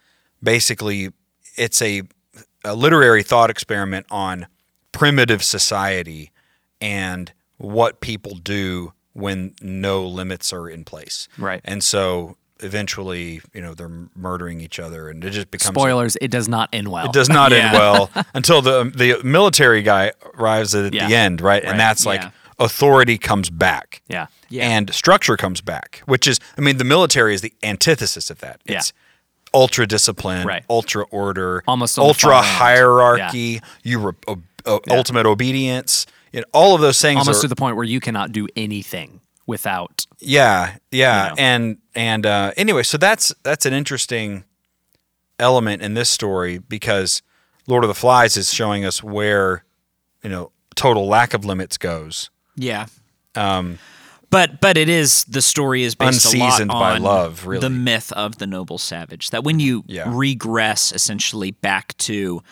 basically, 0.43 1.13
it's 1.57 1.81
a, 1.83 2.03
a 2.65 2.75
literary 2.75 3.23
thought 3.23 3.51
experiment 3.51 4.07
on 4.11 4.47
primitive 4.93 5.43
society 5.43 6.31
and 6.81 7.33
what 7.59 8.01
people 8.01 8.35
do 8.37 8.93
when 9.13 9.55
no 9.61 10.07
limits 10.07 10.53
are 10.53 10.69
in 10.69 10.85
place. 10.85 11.29
Right. 11.39 11.61
And 11.65 11.83
so 11.85 12.37
eventually, 12.61 13.41
you 13.53 13.61
know, 13.61 13.75
they're 13.75 13.91
murdering 14.15 14.61
each 14.61 14.79
other, 14.79 15.09
and 15.09 15.23
it 15.25 15.31
just 15.31 15.51
becomes 15.51 15.75
Spoilers. 15.75 16.17
It 16.21 16.31
does 16.31 16.49
not 16.49 16.69
end 16.73 16.89
well. 16.89 17.07
it 17.07 17.13
does 17.13 17.29
not 17.29 17.53
end 17.53 17.73
well 17.73 18.11
until 18.35 18.63
the 18.63 18.81
um, 18.81 18.93
the 18.93 19.21
military 19.23 19.83
guy 19.83 20.13
arrives 20.39 20.75
at 20.75 20.93
Yeah. 20.95 21.09
the 21.09 21.15
end, 21.15 21.41
right? 21.41 21.63
Right. 21.63 21.71
And 21.71 21.79
that's 21.81 22.07
like 22.07 22.23
Yeah. 22.23 22.31
authority 22.59 23.19
comes 23.19 23.51
back. 23.51 24.03
Yeah. 24.09 24.27
Yeah. 24.49 24.69
And 24.69 24.93
structure 24.95 25.37
comes 25.37 25.61
back, 25.61 26.03
which 26.07 26.27
is 26.27 26.39
I 26.57 26.61
mean 26.61 26.77
the 26.79 26.85
military 26.85 27.35
is 27.35 27.41
the 27.43 27.53
antithesis 27.63 28.31
of 28.31 28.39
that. 28.41 28.61
Yeah. 28.65 28.79
It's 28.79 28.93
ultra 29.55 29.87
discipline, 29.87 30.47
Right. 30.47 30.65
ultra 30.71 31.05
order, 31.11 31.63
Almost 31.67 31.99
ultra 31.99 32.41
hierarchy, 32.43 33.61
you 33.83 33.99
re- 33.99 34.13
uh, 34.29 34.33
uh, 34.33 34.37
o- 34.67 34.81
o- 34.91 34.97
ultimate 34.97 35.27
obedience. 35.27 36.07
You 36.33 36.41
know, 36.41 36.47
all 36.53 36.75
of 36.75 36.81
those 36.81 37.01
things 37.01 37.19
Almost 37.19 37.41
are, 37.41 37.43
to 37.43 37.49
the 37.49 37.57
point 37.57 37.77
where 37.77 37.85
you 37.85 38.01
cannot 38.01 38.33
do 38.33 38.49
anything 38.57 39.21
without. 39.47 40.07
yeah, 40.21 40.77
yeah, 40.91 41.25
You 41.25 41.29
know. 41.31 41.35
and 41.39 41.77
and 41.95 42.27
uh, 42.27 42.53
anyway, 42.57 42.83
so 42.85 42.97
that's 42.97 43.35
that's 43.43 43.67
an 43.67 43.75
interesting 43.75 44.45
element 45.39 45.83
in 45.83 45.95
this 45.95 46.09
story 46.09 46.59
because 46.59 47.23
Lord 47.67 47.85
of 47.85 47.89
the 47.89 47.95
Flies 47.95 48.37
is 48.37 48.53
showing 48.53 48.85
us 48.85 49.03
where 49.03 49.65
you 50.23 50.31
know 50.31 50.53
total 50.75 51.07
lack 51.07 51.35
of 51.35 51.45
limits 51.45 51.77
goes. 51.77 52.31
Yeah. 52.57 52.87
Um, 53.35 53.79
but 54.33 54.61
but 54.61 54.77
it 54.77 54.89
is 54.89 55.23
the 55.25 55.41
story 55.43 55.85
is 55.85 55.95
based 55.95 56.25
Unseasoned 56.25 56.71
a 56.71 56.75
lot 56.75 56.81
by 56.81 56.95
on 56.97 57.03
love, 57.03 57.47
really. 57.47 57.61
the 57.61 57.71
myth 57.71 58.11
of 58.13 58.39
the 58.39 58.47
noble 58.49 58.79
savage. 58.79 59.31
That 59.31 59.45
when 59.45 59.61
you 59.61 59.85
Yeah. 59.87 60.05
regress 60.09 60.91
essentially 60.91 61.53
back 61.53 61.97
to 61.99 62.43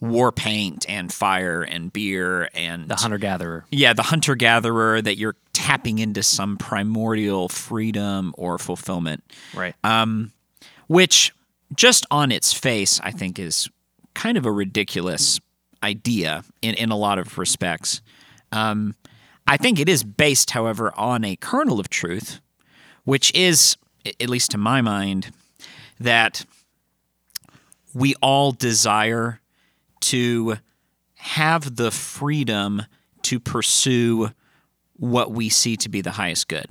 war 0.00 0.30
paint 0.30 0.84
and 0.88 1.12
fire 1.12 1.62
and 1.62 1.92
beer 1.92 2.48
and 2.54 2.88
The 2.88 2.96
hunter 2.96 3.18
gatherer. 3.18 3.64
yeah, 3.70 3.94
the 3.94 4.04
hunter 4.04 4.34
gatherer, 4.36 5.00
that 5.02 5.16
you're 5.16 5.34
tapping 5.54 5.98
into 5.98 6.22
some 6.22 6.56
primordial 6.56 7.48
freedom 7.48 8.32
or 8.38 8.58
fulfillment, 8.58 9.24
Right. 9.54 9.74
which 10.86 11.32
just 11.74 12.06
on 12.10 12.30
its 12.32 12.52
face, 12.52 13.00
I 13.02 13.10
think 13.10 13.38
is 13.38 13.68
kind 14.14 14.38
of 14.38 14.46
a 14.46 14.52
ridiculous 14.52 15.40
idea 15.82 16.44
in, 16.62 16.74
in 16.74 16.90
a 16.90 16.96
lot 16.96 17.18
of 17.18 17.36
respects. 17.38 18.00
Um, 18.52 18.94
I 19.48 19.56
think 19.56 19.80
it 19.80 19.88
is 19.88 20.04
based, 20.04 20.50
however, 20.50 20.92
on 20.94 21.24
a 21.24 21.34
kernel 21.34 21.80
of 21.80 21.88
truth, 21.88 22.40
which 23.04 23.34
is, 23.34 23.76
at 24.20 24.28
least 24.28 24.50
to 24.50 24.58
my 24.58 24.82
mind, 24.82 25.32
that 25.98 26.44
we 27.94 28.14
all 28.22 28.52
desire 28.52 29.40
to 30.00 30.58
have 31.14 31.76
the 31.76 31.90
freedom 31.90 32.82
to 33.22 33.40
pursue 33.40 34.30
what 34.92 35.32
we 35.32 35.48
see 35.48 35.76
to 35.78 35.88
be 35.88 36.02
the 36.02 36.12
highest 36.12 36.48
good. 36.48 36.66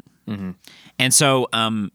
And 1.00 1.13
so, 1.13 1.48
um, 1.53 1.91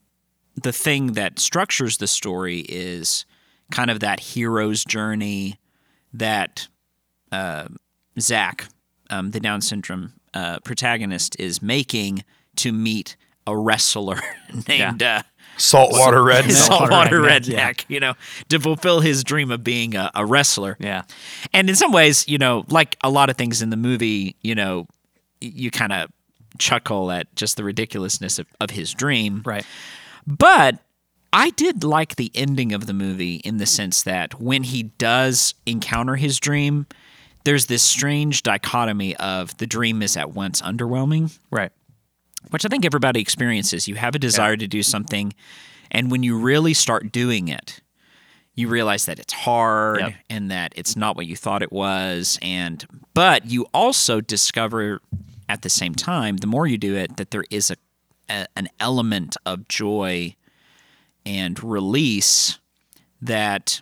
the 0.55 0.73
thing 0.73 1.13
that 1.13 1.39
structures 1.39 1.99
the 1.99 2.07
story 2.07 2.61
is 2.69 3.25
kind 3.71 3.91
of 3.91 4.01
that 4.01 4.21
hero's 4.21 4.85
journey 4.85 5.61
that 6.13 6.69
uh, 7.31 7.69
Zach, 8.19 8.69
um, 9.11 9.31
the 9.31 9.41
Down 9.41 9.61
syndrome 9.61 10.13
uh, 10.35 10.61
protagonist, 10.61 11.39
is 11.39 11.63
making 11.63 12.25
to 12.57 12.73
meet 12.73 13.17
a 13.47 13.57
wrestler 13.57 14.21
named 14.69 15.03
uh, 15.03 15.23
Saltwater 15.57 16.23
red. 16.25 16.51
Saltwater 16.51 17.21
redneck, 17.21 17.55
Redneck, 17.55 17.79
yeah. 17.81 17.85
you 17.89 18.01
know, 18.01 18.15
to 18.49 18.59
fulfill 18.59 19.01
his 19.01 19.25
dream 19.25 19.51
of 19.51 19.63
being 19.63 19.95
a, 19.95 20.11
a 20.15 20.25
wrestler. 20.25 20.77
Yeah. 20.81 21.03
And 21.53 21.69
in 21.69 21.77
some 21.77 21.93
ways, 21.93 22.27
you 22.29 22.39
know, 22.39 22.65
like 22.69 22.97
a 23.03 23.11
lot 23.11 23.31
of 23.31 23.37
things 23.37 23.63
in 23.63 23.71
the 23.71 23.77
movie, 23.77 24.37
you 24.43 24.55
know, 24.55 24.87
you 25.41 25.71
kind 25.71 25.93
of 25.93 26.11
chuckle 26.59 27.11
at 27.11 27.35
just 27.35 27.57
the 27.57 27.65
ridiculousness 27.65 28.39
of, 28.39 28.47
of 28.61 28.71
his 28.71 28.93
dream. 28.93 29.43
Right. 29.45 29.67
But 30.27 30.79
I 31.33 31.51
did 31.51 31.83
like 31.83 32.17
the 32.17 32.31
ending 32.35 32.73
of 32.73 32.87
the 32.87 32.93
movie 32.93 33.37
in 33.37 33.57
the 33.57 33.67
sense 33.67 34.03
that 34.03 34.41
when 34.41 34.65
he 34.65 34.85
does 34.85 35.55
encounter 35.67 36.17
his 36.17 36.39
dream, 36.39 36.87
there's 37.45 37.67
this 37.67 37.83
strange 37.83 38.43
dichotomy 38.43 39.17
of 39.17 39.57
the 39.59 39.67
dream 39.67 40.03
is 40.03 40.17
at 40.17 40.33
once 40.33 40.63
underwhelming, 40.63 41.37
Right. 41.51 41.73
which 42.51 42.65
I 42.65 42.69
think 42.69 42.85
everybody 42.85 43.21
experiences. 43.21 43.89
You 43.89 43.97
have 43.97 44.15
a 44.15 44.19
desire 44.19 44.57
to 44.57 44.67
do 44.67 44.83
something, 44.83 45.33
and 45.91 46.11
when 46.11 46.23
you 46.23 46.39
really 46.39 46.75
start 46.75 47.13
doing 47.13 47.49
it, 47.49 47.81
you 48.55 48.69
realize 48.69 49.07
that 49.07 49.19
it's 49.19 49.33
hard 49.33 50.01
Yep. 50.01 50.15
and 50.29 50.51
that 50.51 50.73
it's 50.77 50.95
not 50.97 51.17
what 51.17 51.27
you 51.27 51.37
thought 51.37 51.63
it 51.63 51.73
was 51.73 52.39
and 52.43 52.85
but 53.15 53.47
you 53.47 53.67
also 53.73 54.21
discover 54.21 55.01
at 55.49 55.63
the 55.63 55.71
same 55.71 55.95
time 55.95 56.37
the 56.37 56.47
more 56.47 56.67
you 56.67 56.77
do 56.77 56.95
it 56.95 57.17
that 57.17 57.31
there 57.31 57.45
is 57.51 57.71
a, 57.71 57.77
a 58.29 58.47
an 58.55 58.69
element 58.79 59.39
of 59.47 59.67
joy 59.69 60.35
and 61.25 61.63
release 61.65 62.59
that 63.23 63.81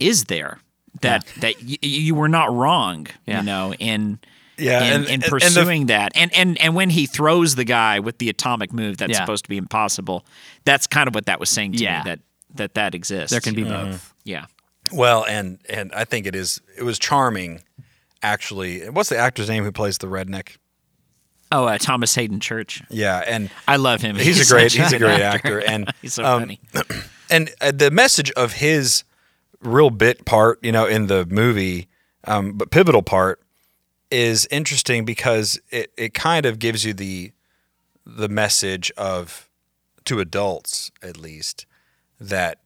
is 0.00 0.24
there 0.24 0.58
that 1.02 1.24
that 1.40 1.54
y- 1.62 1.78
you 1.82 2.14
were 2.14 2.28
not 2.28 2.52
wrong 2.52 3.06
Yeah. 3.26 3.38
you 3.40 3.46
know 3.46 3.74
in 3.74 4.18
Yeah, 4.58 4.82
in, 4.82 4.82
and- 4.82 4.92
in 4.92 5.00
and- 5.00 5.08
and 5.10 5.22
the- 5.22 5.28
pursuing 5.30 5.86
that 5.86 6.12
and 6.14 6.34
and 6.36 6.58
and 6.60 6.74
when 6.74 6.90
he 6.90 7.06
throws 7.06 7.54
the 7.54 7.64
guy 7.64 7.98
with 8.00 8.18
the 8.18 8.28
atomic 8.28 8.72
move 8.72 8.96
that's 8.98 9.12
Yeah. 9.12 9.20
supposed 9.20 9.44
to 9.44 9.48
be 9.48 9.56
impossible 9.56 10.24
that's 10.64 10.86
kind 10.86 11.08
of 11.08 11.14
what 11.14 11.26
that 11.26 11.40
was 11.40 11.48
saying 11.50 11.72
to 11.72 11.82
Yeah. 11.84 11.98
me 11.98 12.04
that 12.10 12.20
that 12.56 12.74
that 12.74 12.94
exists 12.94 13.30
There 13.30 13.40
can 13.40 13.54
be 13.54 13.64
both. 13.64 14.12
yeah 14.24 14.46
Well, 14.92 15.24
and 15.28 15.58
and 15.68 15.92
I 15.94 16.04
think 16.04 16.26
it 16.26 16.34
is. 16.34 16.60
It 16.76 16.82
was 16.82 16.98
charming, 16.98 17.62
actually. 18.22 18.88
What's 18.90 19.08
the 19.08 19.16
actor's 19.18 19.48
name 19.48 19.62
who 19.64 19.72
plays 19.72 19.98
the 19.98 20.08
redneck? 20.08 20.56
oh 21.52 21.64
uh, 21.66 21.78
thomas 21.78 22.14
haden 22.14 22.38
church 22.40 22.80
Yeah, 22.90 23.18
and 23.26 23.50
i 23.66 23.74
love 23.76 24.00
him 24.02 24.14
he's, 24.16 24.48
a 24.50 24.54
great 24.54 24.72
he's 24.72 24.92
a 24.92 24.98
good 24.98 25.06
great 25.06 25.20
actor, 25.20 25.58
and 25.60 25.92
he's 26.02 26.14
so 26.14 26.24
um, 26.24 26.40
funny 26.42 26.60
and 27.30 27.50
uh, 27.60 27.72
the 27.72 27.90
message 27.90 28.30
of 28.32 28.52
his 28.54 29.02
real 29.62 29.90
bit 29.90 30.24
part, 30.24 30.58
you 30.62 30.72
know, 30.72 30.86
in 30.86 31.06
the 31.06 31.26
movie, 31.26 31.88
um, 32.24 32.52
but 32.52 32.70
pivotal 32.70 33.02
part 33.02 33.40
is 34.10 34.46
interesting 34.50 35.04
because 35.04 35.60
it, 35.70 35.92
it 35.96 36.14
kind 36.14 36.46
of 36.46 36.58
gives 36.58 36.84
you 36.84 36.92
the 36.92 37.32
the 38.04 38.28
message 38.28 38.90
of 38.96 39.48
to 40.04 40.18
adults 40.18 40.90
at 41.02 41.16
least 41.16 41.66
that 42.18 42.58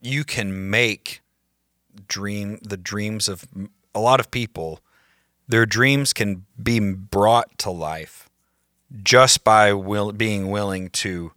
you 0.00 0.22
can 0.22 0.70
make 0.70 1.20
dream 2.06 2.58
the 2.62 2.76
dreams 2.76 3.28
of 3.28 3.44
a 3.94 4.00
lot 4.00 4.20
of 4.20 4.30
people 4.30 4.80
their 5.48 5.66
dreams 5.66 6.12
can 6.12 6.44
be 6.62 6.78
brought 6.78 7.58
to 7.58 7.70
life 7.70 8.30
just 9.02 9.42
by 9.42 9.72
will, 9.72 10.12
being 10.12 10.50
willing 10.50 10.90
to 10.90 11.32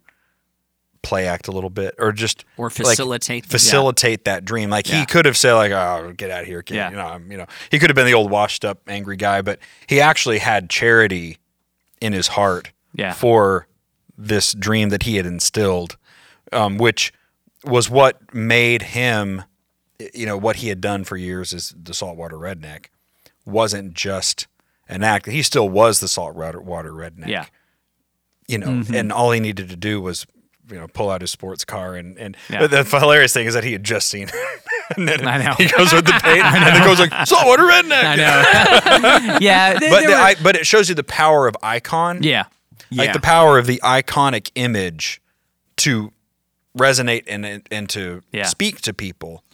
play 1.04 1.26
act 1.28 1.46
a 1.46 1.52
little 1.52 1.70
bit 1.70 1.94
or 1.98 2.10
just 2.12 2.44
Or 2.56 2.66
like, 2.66 2.74
facilitate- 2.74 3.46
facilitate 3.46 4.24
that 4.24 4.44
dream 4.44 4.70
like 4.70 4.88
Yeah. 4.88 5.00
he 5.00 5.06
could 5.06 5.24
have 5.26 5.36
said 5.36 5.54
like 5.54 5.70
oh 5.70 6.12
get 6.16 6.30
out 6.30 6.40
of 6.42 6.46
here 6.46 6.62
kid. 6.62 6.74
Yeah. 6.76 6.90
you 6.90 6.96
know 6.96 7.06
I'm, 7.06 7.30
you 7.30 7.38
know 7.38 7.46
he 7.70 7.78
could 7.78 7.90
have 7.90 7.94
been 7.94 8.06
the 8.06 8.14
old 8.14 8.30
washed 8.30 8.64
up 8.64 8.80
angry 8.88 9.16
guy 9.16 9.42
but 9.42 9.58
he 9.86 10.00
actually 10.00 10.38
had 10.38 10.68
charity 10.70 11.38
in 12.00 12.12
his 12.12 12.28
heart 12.28 12.72
Yeah. 12.94 13.12
for 13.12 13.66
this 14.18 14.52
dream 14.54 14.88
that 14.88 15.02
he 15.04 15.16
had 15.16 15.26
instilled 15.26 15.96
um, 16.52 16.78
which 16.78 17.12
was 17.64 17.88
what 17.90 18.34
made 18.34 18.82
him 18.82 19.42
you 20.12 20.26
know 20.26 20.36
what 20.36 20.56
he 20.56 20.68
had 20.68 20.80
done 20.80 21.04
for 21.04 21.16
years 21.16 21.52
as 21.54 21.74
the 21.80 21.94
saltwater 21.94 22.36
redneck 22.36 22.86
wasn't 23.46 23.94
just 23.94 24.46
an 24.88 25.02
act 25.02 25.26
he 25.26 25.42
still 25.42 25.68
was 25.68 26.00
the 26.00 26.08
saltwater 26.08 26.58
redneck 26.92 27.26
Yeah. 27.28 27.46
you 28.48 28.58
know 28.58 28.66
Mm-hmm. 28.68 28.94
and 28.94 29.12
all 29.12 29.30
he 29.32 29.40
needed 29.40 29.68
to 29.70 29.76
do 29.76 30.00
was 30.00 30.26
you 30.70 30.76
know 30.76 30.88
pull 30.88 31.10
out 31.10 31.20
his 31.20 31.30
sports 31.30 31.64
car 31.64 31.94
and 31.94 32.16
and 32.18 32.36
Yeah. 32.48 32.60
but 32.60 32.70
the 32.70 32.84
hilarious 32.84 33.32
thing 33.32 33.46
is 33.46 33.54
that 33.54 33.64
he 33.64 33.72
had 33.72 33.84
just 33.84 34.08
seen 34.08 34.28
and 34.96 35.06
then 35.08 35.26
I 35.26 35.38
know. 35.44 35.52
he 35.54 35.66
goes 35.66 35.92
with 35.92 36.06
the 36.06 36.12
paint 36.22 36.44
and 36.44 36.64
then 36.66 36.84
goes 36.86 36.98
like 37.00 37.12
saltwater 37.26 37.64
redneck 37.64 38.02
I 38.04 38.16
know. 38.16 39.38
yeah. 39.40 39.78
they- 39.78 39.90
but 39.90 40.00
they 40.00 40.06
the, 40.06 40.12
were- 40.12 40.18
I, 40.18 40.34
but 40.42 40.56
it 40.56 40.66
shows 40.66 40.88
you 40.88 40.94
the 40.94 41.04
power 41.04 41.46
of 41.46 41.56
icon 41.62 42.22
yeah. 42.22 42.44
like 42.90 43.08
Yeah. 43.08 43.12
the 43.12 43.20
power 43.20 43.58
of 43.58 43.66
the 43.66 43.80
iconic 43.84 44.50
image 44.54 45.20
to 45.76 46.12
resonate 46.78 47.24
and 47.28 47.62
and 47.70 47.88
to 47.90 48.22
Yeah. 48.32 48.44
speak 48.44 48.80
to 48.82 48.94
people 48.94 49.44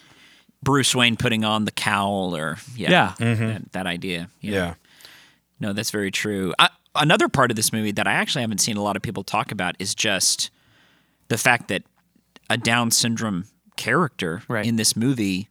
bruce 0.63 0.95
wayne 0.95 1.17
putting 1.17 1.45
on 1.45 1.65
the 1.65 1.71
cowl 1.73 2.37
or 2.37 2.59
yeah, 2.77 2.91
Yeah. 2.91 3.15
That, 3.19 3.39
mm-hmm. 3.39 3.63
that 3.73 3.87
idea 3.87 4.29
yeah 4.41 4.75
No, 5.59 5.73
that's 5.75 5.91
very 5.91 6.11
true. 6.11 6.55
I, 6.59 6.69
another 6.95 7.29
part 7.29 7.51
of 7.51 7.57
this 7.57 7.73
movie 7.73 7.93
that 7.93 8.07
I 8.07 8.13
actually 8.15 8.41
haven't 8.43 8.59
seen 8.61 8.77
a 8.79 8.83
lot 8.83 8.97
of 8.97 9.03
people 9.03 9.23
talk 9.23 9.53
about 9.53 9.75
is 9.79 9.95
just 9.95 10.51
the 11.31 11.39
fact 11.39 11.69
that 11.69 11.83
a 12.51 12.59
Down 12.59 12.91
syndrome 12.91 13.47
character 13.77 14.43
Right. 14.49 14.67
in 14.67 14.77
this 14.77 14.95
movie 14.95 15.49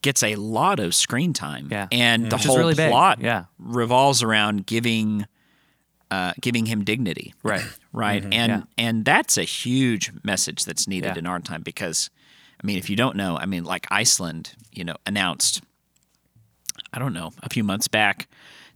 gets 0.00 0.22
a 0.24 0.34
lot 0.34 0.80
of 0.80 0.94
screen 0.96 1.32
time. 1.32 1.68
Yeah. 1.70 1.86
And 1.92 2.28
the 2.28 2.36
Which 2.36 2.46
whole 2.46 2.58
really 2.58 2.74
plot 2.74 3.20
Yeah. 3.20 3.44
revolves 3.60 4.22
around 4.24 4.66
giving 4.66 5.26
uh, 6.10 6.32
giving 6.42 6.66
him 6.66 6.84
dignity. 6.84 7.32
Right. 7.42 7.64
Right. 7.92 8.22
And 8.22 8.32
Mm-hmm. 8.32 8.50
Yeah. 8.78 8.86
and 8.88 9.04
that's 9.04 9.38
a 9.38 9.44
huge 9.44 10.12
message 10.22 10.64
that's 10.66 10.86
needed 10.88 11.16
in 11.16 11.26
our 11.26 11.38
time 11.40 11.62
because 11.62 12.10
I 12.62 12.66
mean 12.66 12.76
if 12.78 12.90
you 12.90 12.96
don't 12.96 13.16
know, 13.16 13.36
I 13.38 13.46
mean 13.46 13.64
like 13.64 13.86
Iceland, 13.90 14.54
you 14.72 14.84
know, 14.84 14.96
announced 15.06 15.62
I 16.92 16.98
don't 16.98 17.14
know, 17.14 17.32
a 17.42 17.48
few 17.48 17.64
months 17.64 17.88
back, 17.88 18.28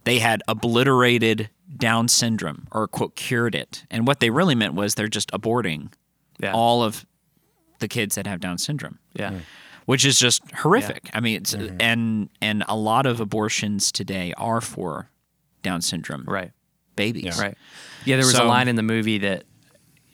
they 0.03 0.17
had 0.19 0.41
obliterated 0.47 1.49
Down 1.77 2.07
syndrome 2.07 2.67
or 2.71 2.87
quote 2.87 3.15
cured 3.15 3.53
it. 3.53 3.85
And 3.91 4.07
what 4.07 4.19
they 4.19 4.29
really 4.31 4.55
meant 4.55 4.73
was 4.73 4.95
they're 4.95 5.07
just 5.07 5.29
aborting 5.31 5.91
Yeah. 6.39 6.53
all 6.53 6.83
of 6.83 7.05
the 7.79 7.87
kids 7.87 8.15
that 8.15 8.27
have 8.27 8.39
Down 8.39 8.57
syndrome, 8.57 8.99
Yeah. 9.13 9.31
Hmm. 9.31 9.37
which 9.85 10.05
is 10.05 10.19
just 10.19 10.41
horrific. 10.51 11.09
I 11.13 11.19
mean, 11.19 11.37
it's 11.37 11.53
mm-hmm. 11.53 11.77
and 11.79 12.29
and 12.41 12.63
a 12.67 12.75
lot 12.75 13.05
of 13.05 13.19
abortions 13.19 13.91
today 13.91 14.33
are 14.37 14.61
for 14.61 15.09
Down 15.63 15.81
syndrome 15.81 16.23
Right. 16.27 16.51
babies. 16.95 17.39
Right. 17.39 17.57
Yeah, 18.05 18.15
there 18.17 18.25
was 18.25 18.35
a 18.35 18.43
line 18.43 18.67
in 18.67 18.75
the 18.75 18.83
movie 18.83 19.17
that 19.19 19.43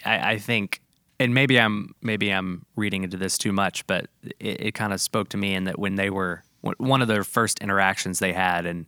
I, 0.05 0.33
I 0.33 0.37
think, 0.37 0.81
and 1.19 1.33
maybe 1.33 1.59
I'm 1.59 1.93
maybe 2.01 2.29
I'm 2.31 2.65
reading 2.75 3.03
into 3.03 3.17
this 3.17 3.37
too 3.37 3.51
much, 3.51 3.85
but 3.87 4.07
it, 4.39 4.67
it 4.67 4.73
kind 4.73 4.91
of 4.93 4.99
spoke 5.01 5.29
to 5.29 5.37
me 5.37 5.53
in 5.53 5.65
that 5.65 5.77
when 5.79 5.95
they 5.95 6.09
were 6.09 6.43
one 6.77 7.01
of 7.01 7.07
their 7.07 7.23
first 7.23 7.59
interactions 7.59 8.19
they 8.19 8.33
had, 8.33 8.65
and 8.65 8.85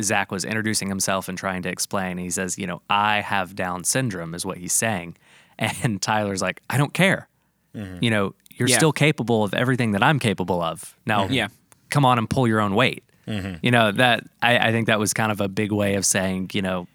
Zach 0.00 0.30
was 0.32 0.44
introducing 0.44 0.88
himself 0.88 1.28
and 1.28 1.38
trying 1.38 1.62
to 1.62 1.68
explain. 1.68 2.18
He 2.18 2.30
says, 2.30 2.58
"You 2.58 2.66
know, 2.66 2.82
I 2.90 3.20
have 3.20 3.54
Down 3.54 3.84
syndrome," 3.84 4.34
is 4.34 4.44
what 4.44 4.58
he's 4.58 4.72
saying, 4.72 5.16
and 5.58 6.00
Tyler's 6.08 6.42
like, 6.42 6.60
"I 6.70 6.76
don't 6.78 6.92
care. 6.94 7.28
Mm-hmm. 7.74 7.98
You 8.04 8.10
know, 8.10 8.34
you're 8.50 8.68
Yeah. 8.68 8.76
still 8.76 8.92
capable 8.92 9.44
of 9.44 9.54
everything 9.54 9.92
that 9.92 10.02
I'm 10.02 10.18
capable 10.18 10.62
of. 10.62 10.96
Now, 11.06 11.24
mm-hmm. 11.24 11.32
Yeah. 11.34 11.48
come 11.90 12.04
on 12.04 12.18
and 12.18 12.28
pull 12.28 12.46
your 12.48 12.60
own 12.60 12.74
weight." 12.74 13.02
Mm-hmm. 13.26 13.54
You 13.62 13.70
know 13.70 13.90
that 13.92 14.24
I, 14.42 14.58
I 14.68 14.72
think 14.72 14.86
that 14.88 14.98
was 14.98 15.14
kind 15.14 15.32
of 15.32 15.40
a 15.40 15.48
big 15.48 15.72
way 15.72 15.94
of 15.94 16.04
saying, 16.04 16.50
you 16.52 16.60
know, 16.60 16.86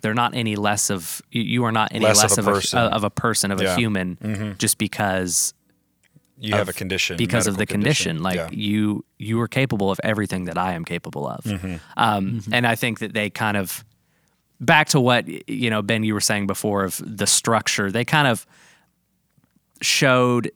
they're 0.00 0.14
not 0.14 0.34
any 0.34 0.56
less 0.56 0.90
of 0.90 1.22
you- 1.30 1.42
you 1.42 1.64
are 1.64 1.72
not 1.72 1.92
any 1.92 2.04
Less 2.04 2.22
less, 2.22 2.38
of 2.38 2.46
a 2.46 2.50
of, 2.50 2.54
person. 2.56 2.78
a, 2.78 2.82
of 2.82 3.04
a 3.04 3.10
person 3.10 3.50
of 3.52 3.60
Yeah. 3.62 3.74
a 3.74 3.76
human 3.76 4.56
just 4.58 4.78
because 4.78 5.54
you 6.40 6.54
have 6.54 6.68
a 6.68 6.72
condition 6.72 7.16
because 7.16 7.46
of 7.48 7.54
the 7.54 7.60
medical 7.62 7.74
condition. 7.74 8.22
Like 8.22 8.36
Yeah. 8.36 8.48
you 8.52 9.04
you 9.18 9.40
are 9.40 9.48
capable 9.48 9.90
of 9.90 10.00
everything 10.04 10.44
that 10.46 10.58
I 10.58 10.72
am 10.74 10.84
capable 10.84 11.26
of. 11.28 11.42
Mm-hmm. 11.44 11.76
Um, 11.96 12.42
And 12.52 12.66
I 12.66 12.74
think 12.76 12.98
that 13.00 13.12
they 13.12 13.30
kind 13.30 13.56
of 13.56 13.84
back 14.60 14.88
to 14.88 15.00
what 15.00 15.28
you 15.48 15.70
know 15.70 15.82
Ben 15.82 16.04
you 16.04 16.14
were 16.14 16.20
saying 16.20 16.46
before 16.46 16.84
of 16.84 17.00
the 17.04 17.26
structure. 17.26 17.90
They 17.90 18.04
kind 18.04 18.28
of 18.28 18.46
showed 19.80 20.50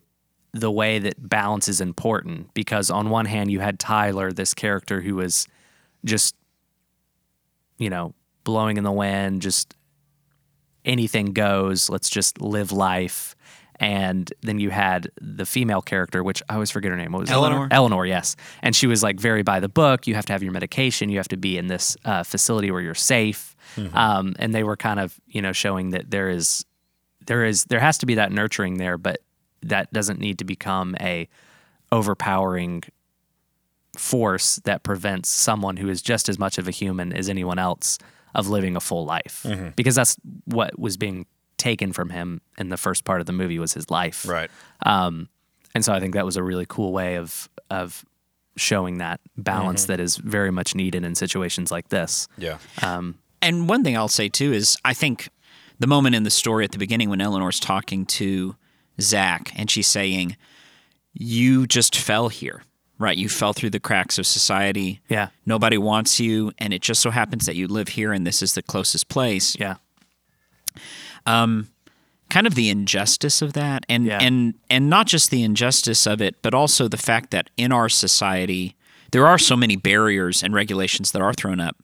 the 0.52 0.70
way 0.70 0.98
that 0.98 1.28
balance 1.28 1.68
is 1.68 1.80
important 1.80 2.52
because 2.52 2.90
on 2.90 3.08
one 3.08 3.24
hand 3.24 3.50
you 3.50 3.60
had 3.60 3.78
Tyler 3.78 4.32
this 4.32 4.52
character 4.52 5.00
who 5.00 5.14
was 5.14 5.46
just 6.04 6.34
you 7.82 7.90
know, 7.90 8.14
blowing 8.44 8.76
in 8.76 8.84
the 8.84 8.92
wind, 8.92 9.42
just 9.42 9.74
anything 10.84 11.32
goes. 11.32 11.90
Let's 11.90 12.08
just 12.08 12.40
live 12.40 12.70
life. 12.70 13.34
And 13.80 14.32
then 14.42 14.60
you 14.60 14.70
had 14.70 15.10
the 15.20 15.44
female 15.44 15.82
character, 15.82 16.22
which 16.22 16.42
I 16.48 16.54
always 16.54 16.70
forget 16.70 16.92
her 16.92 16.96
name. 16.96 17.10
What 17.10 17.22
was 17.22 17.30
it? 17.30 17.32
Eleanor? 17.32 17.66
Eleanor, 17.72 18.06
yes. 18.06 18.36
And 18.62 18.76
she 18.76 18.86
was 18.86 19.02
like 19.02 19.18
very 19.18 19.42
by 19.42 19.58
the 19.58 19.68
book. 19.68 20.06
You 20.06 20.14
have 20.14 20.26
to 20.26 20.32
have 20.32 20.42
your 20.44 20.52
medication. 20.52 21.08
You 21.08 21.16
have 21.16 21.28
to 21.28 21.36
be 21.36 21.58
in 21.58 21.66
this 21.66 21.96
uh, 22.04 22.22
facility 22.22 22.70
where 22.70 22.80
you're 22.80 22.94
safe. 22.94 23.51
Um, 23.94 24.34
and 24.38 24.54
they 24.54 24.64
were 24.64 24.76
kind 24.76 25.00
of, 25.00 25.18
you 25.26 25.42
know, 25.42 25.52
showing 25.52 25.90
that 25.90 26.10
there 26.10 26.28
is, 26.28 26.64
there 27.26 27.44
is, 27.44 27.64
there 27.64 27.80
has 27.80 27.98
to 27.98 28.06
be 28.06 28.14
that 28.16 28.32
nurturing 28.32 28.78
there, 28.78 28.98
but 28.98 29.20
that 29.62 29.92
doesn't 29.92 30.18
need 30.18 30.38
to 30.38 30.44
become 30.44 30.96
a 31.00 31.28
overpowering 31.90 32.82
force 33.96 34.56
that 34.64 34.82
prevents 34.82 35.28
someone 35.28 35.76
who 35.76 35.88
is 35.88 36.02
just 36.02 36.28
as 36.28 36.38
much 36.38 36.58
of 36.58 36.66
a 36.66 36.70
human 36.70 37.12
as 37.12 37.28
anyone 37.28 37.58
else 37.58 37.98
of 38.34 38.48
living 38.48 38.76
a 38.76 38.80
full 38.80 39.04
life. 39.04 39.44
Because 39.76 39.94
that's 39.94 40.16
what 40.46 40.78
was 40.78 40.96
being 40.96 41.26
taken 41.58 41.92
from 41.92 42.10
him 42.10 42.40
in 42.58 42.70
the 42.70 42.76
first 42.76 43.04
part 43.04 43.20
of 43.20 43.26
the 43.26 43.32
movie 43.32 43.58
was 43.58 43.72
his 43.74 43.90
life. 43.90 44.26
Right. 44.26 44.50
um, 44.84 45.28
and 45.74 45.82
so 45.84 45.92
I 45.92 46.00
think 46.00 46.14
that 46.14 46.26
was 46.26 46.36
a 46.36 46.42
really 46.42 46.66
cool 46.68 46.92
way 46.92 47.16
of 47.16 47.48
of 47.70 48.04
showing 48.56 48.98
that 48.98 49.20
balance 49.38 49.86
that 49.86 50.00
is 50.00 50.16
very 50.16 50.50
much 50.50 50.74
needed 50.74 51.02
in 51.04 51.14
situations 51.14 51.70
like 51.70 51.88
this. 51.88 52.28
Yeah. 52.36 52.58
um, 52.82 53.16
And 53.42 53.68
one 53.68 53.82
thing 53.84 53.96
I'll 53.96 54.08
say 54.08 54.28
too 54.28 54.52
is 54.52 54.76
I 54.84 54.94
think 54.94 55.28
the 55.78 55.86
moment 55.86 56.14
in 56.14 56.22
the 56.22 56.30
story 56.30 56.64
at 56.64 56.72
the 56.72 56.78
beginning 56.78 57.10
when 57.10 57.20
Eleanor's 57.20 57.58
talking 57.60 58.06
to 58.06 58.56
Zach 59.00 59.52
and 59.56 59.70
she's 59.70 59.88
saying, 59.88 60.36
You 61.12 61.66
just 61.66 61.96
fell 61.96 62.28
here, 62.28 62.62
right? 62.98 63.16
You 63.16 63.28
fell 63.28 63.52
through 63.52 63.70
the 63.70 63.80
cracks 63.80 64.18
of 64.18 64.26
society. 64.26 65.00
yeah 65.08 65.28
Nobody 65.44 65.76
wants 65.78 66.20
you. 66.20 66.52
And 66.58 66.72
it 66.72 66.82
just 66.82 67.02
so 67.02 67.10
happens 67.10 67.46
that 67.46 67.56
you 67.56 67.66
live 67.68 67.88
here 67.88 68.12
and 68.12 68.26
this 68.26 68.42
is 68.42 68.54
the 68.54 68.62
closest 68.62 69.08
place. 69.08 69.56
yeah 69.58 69.74
Um, 71.26 71.68
Kind 72.30 72.46
of 72.46 72.54
the 72.54 72.70
injustice 72.70 73.42
of 73.42 73.52
that. 73.52 73.84
And 73.90 74.06
Yeah. 74.06 74.18
and 74.18 74.54
and 74.70 74.88
not 74.88 75.06
just 75.06 75.30
the 75.30 75.42
injustice 75.42 76.06
of 76.06 76.22
it, 76.22 76.36
but 76.40 76.54
also 76.54 76.88
the 76.88 76.96
fact 76.96 77.30
that 77.32 77.50
in 77.58 77.72
our 77.72 77.90
society 77.90 78.74
there 79.10 79.26
are 79.26 79.36
so 79.36 79.54
many 79.54 79.76
barriers 79.76 80.42
and 80.42 80.54
regulations 80.54 81.10
that 81.12 81.20
are 81.20 81.34
thrown 81.34 81.60
up. 81.60 81.76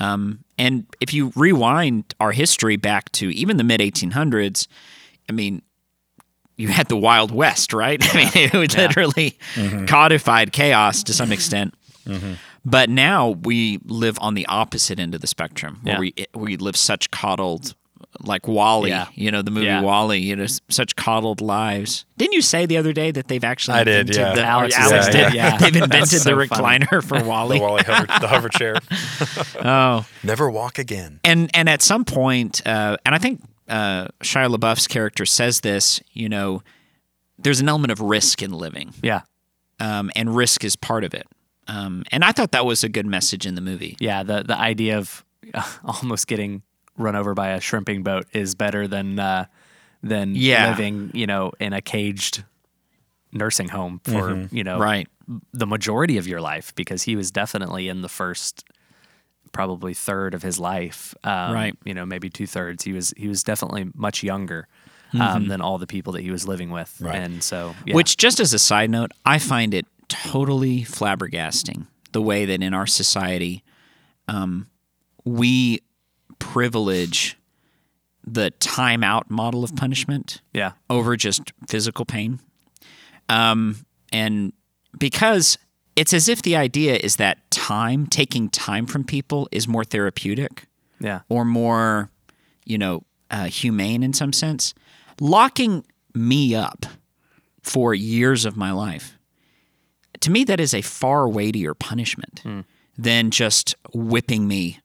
Um, 0.00 0.44
and 0.58 0.86
if 1.00 1.12
you 1.14 1.32
rewind 1.36 2.14
our 2.20 2.32
history 2.32 2.76
back 2.76 3.10
to 3.12 3.30
even 3.34 3.56
the 3.56 3.64
mid 3.64 3.80
1800s, 3.80 4.66
I 5.28 5.32
mean, 5.32 5.62
you 6.56 6.68
had 6.68 6.88
the 6.88 6.96
Wild 6.96 7.30
West, 7.30 7.72
right? 7.72 8.00
I 8.14 8.16
mean, 8.16 8.30
it 8.34 8.52
was 8.54 8.76
literally 8.76 9.38
codified 9.86 10.52
chaos 10.52 11.02
to 11.04 11.12
some 11.12 11.32
extent. 11.32 11.74
But 12.64 12.90
now 12.90 13.30
we 13.30 13.78
live 13.84 14.18
on 14.20 14.34
the 14.34 14.46
opposite 14.46 14.98
end 14.98 15.14
of 15.14 15.20
the 15.20 15.26
spectrum, 15.26 15.80
where 15.82 15.94
Yeah. 15.94 16.00
we 16.00 16.14
we 16.34 16.56
live 16.56 16.76
such 16.76 17.10
coddled, 17.10 17.74
like 18.22 18.46
WALL-E, 18.48 18.88
Yeah. 18.90 19.06
you 19.14 19.30
know, 19.30 19.42
the 19.42 19.50
movie 19.50 19.66
Yeah. 19.66 19.80
WALL-E, 19.82 20.18
you 20.18 20.36
know, 20.36 20.46
such 20.68 20.96
coddled 20.96 21.40
lives. 21.40 22.04
Didn't 22.16 22.32
you 22.34 22.42
say 22.42 22.66
the 22.66 22.76
other 22.76 22.92
day 22.92 23.10
that 23.10 23.28
they've 23.28 23.44
actually 23.44 23.78
I 23.78 23.84
did, 23.84 24.14
yeah. 24.14 24.34
the, 24.34 24.44
Alex 24.44 24.76
or 24.76 24.80
Alex 24.80 25.06
said, 25.06 25.12
did, 25.12 25.34
yeah. 25.34 25.56
They've 25.58 25.76
invented 25.82 26.20
so 26.20 26.34
the 26.36 26.46
funny. 26.46 26.78
recliner 26.86 27.02
for 27.04 27.22
WALL-E. 27.24 27.58
The 27.58 27.62
WALL-E 27.64 27.82
hover, 27.86 28.06
the 28.20 28.28
hover 28.28 28.48
chair. 28.48 28.74
Oh, 29.64 30.06
Never 30.22 30.50
walk 30.50 30.78
again. 30.78 31.20
and 31.24 31.50
and 31.54 31.68
at 31.68 31.82
some 31.82 32.04
point, 32.04 32.62
uh, 32.66 32.96
and 33.06 33.14
I 33.14 33.18
think 33.18 33.42
uh, 33.68 34.08
Shia 34.22 34.54
LaBeouf's 34.54 34.86
character 34.86 35.24
says 35.26 35.60
this. 35.60 36.00
You 36.12 36.28
know, 36.28 36.62
there's 37.38 37.60
an 37.60 37.68
element 37.68 37.90
of 37.92 38.00
risk 38.00 38.42
in 38.42 38.52
living, 38.52 38.92
yeah 39.02 39.22
um, 39.80 40.10
and 40.16 40.34
risk 40.34 40.64
is 40.64 40.76
part 40.76 41.04
of 41.04 41.14
it. 41.14 41.26
Um, 41.68 42.04
and 42.12 42.24
I 42.24 42.32
thought 42.32 42.52
that 42.52 42.64
was 42.64 42.84
a 42.84 42.88
good 42.88 43.06
message 43.06 43.44
in 43.46 43.54
the 43.56 43.60
movie. 43.60 43.96
yeah 43.98 44.22
the 44.22 44.42
the 44.42 44.56
idea 44.58 44.98
of 44.98 45.24
almost 45.84 46.26
getting 46.26 46.62
run 46.98 47.16
over 47.16 47.34
by 47.34 47.48
a 47.50 47.60
shrimping 47.60 48.02
boat 48.02 48.26
is 48.32 48.54
better 48.54 48.86
than 48.88 49.18
uh, 49.18 49.46
than 50.02 50.34
Yeah. 50.34 50.70
living 50.70 51.10
you 51.14 51.26
know 51.26 51.52
in 51.60 51.72
a 51.72 51.80
caged 51.80 52.44
nursing 53.32 53.68
home 53.68 54.00
for 54.04 54.48
you 54.50 54.64
know 54.64 54.78
Right. 54.78 55.08
the 55.52 55.66
majority 55.66 56.16
of 56.18 56.26
your 56.26 56.40
life 56.40 56.74
because 56.74 57.02
he 57.02 57.16
was 57.16 57.30
definitely 57.30 57.88
in 57.88 58.02
the 58.02 58.08
first 58.08 58.64
probably 59.52 59.94
third 59.94 60.34
of 60.34 60.42
his 60.42 60.58
life 60.58 61.14
um, 61.24 61.52
Right. 61.52 61.76
you 61.84 61.94
know 61.94 62.04
maybe 62.06 62.28
two 62.30 62.46
thirds 62.46 62.84
he 62.84 62.92
was 62.92 63.12
he 63.16 63.26
was 63.28 63.42
definitely 63.42 63.88
much 63.94 64.22
younger 64.22 64.68
um, 65.18 65.48
than 65.48 65.60
all 65.62 65.78
the 65.78 65.86
people 65.86 66.12
that 66.14 66.22
he 66.22 66.30
was 66.30 66.46
living 66.46 66.70
with 66.70 66.96
Right. 67.00 67.14
and 67.16 67.42
so 67.42 67.74
yeah. 67.86 67.94
Which, 67.94 68.16
just 68.18 68.38
as 68.40 68.52
a 68.52 68.58
side 68.58 68.90
note, 68.90 69.12
I 69.24 69.38
find 69.38 69.72
it 69.72 69.86
totally 70.08 70.82
flabbergasting 70.82 71.86
the 72.12 72.20
way 72.20 72.44
that 72.44 72.62
in 72.62 72.74
our 72.74 72.86
society, 72.86 73.62
um, 74.28 74.66
we 75.24 75.80
privilege 76.38 77.36
the 78.24 78.50
timeout 78.58 79.30
model 79.30 79.62
of 79.62 79.74
punishment. 79.76 80.40
yeah 80.52 80.72
over 80.90 81.16
just 81.16 81.52
physical 81.68 82.04
pain. 82.04 82.40
Um, 83.28 83.84
and 84.12 84.52
because 84.98 85.58
it's 85.94 86.12
as 86.12 86.28
if 86.28 86.42
the 86.42 86.56
idea 86.56 86.96
is 86.96 87.16
that 87.16 87.50
time, 87.50 88.06
taking 88.06 88.48
time 88.50 88.86
from 88.86 89.04
people, 89.04 89.48
is 89.52 89.66
more 89.68 89.84
therapeutic 89.84 90.66
yeah 91.00 91.20
or 91.28 91.44
more, 91.44 92.10
you 92.64 92.78
know, 92.78 93.02
uh, 93.30 93.44
humane 93.46 94.02
in 94.02 94.12
some 94.12 94.32
sense. 94.32 94.74
Locking 95.20 95.84
me 96.14 96.54
up 96.54 96.86
for 97.62 97.94
years 97.94 98.44
of 98.44 98.56
my 98.56 98.70
life, 98.72 99.18
to 100.20 100.30
me, 100.30 100.44
that 100.44 100.60
is 100.60 100.72
a 100.74 100.82
far 100.82 101.28
weightier 101.28 101.74
punishment 101.74 102.42
than 102.96 103.30
just 103.30 103.74
whipping 103.92 104.48
me 104.48 104.78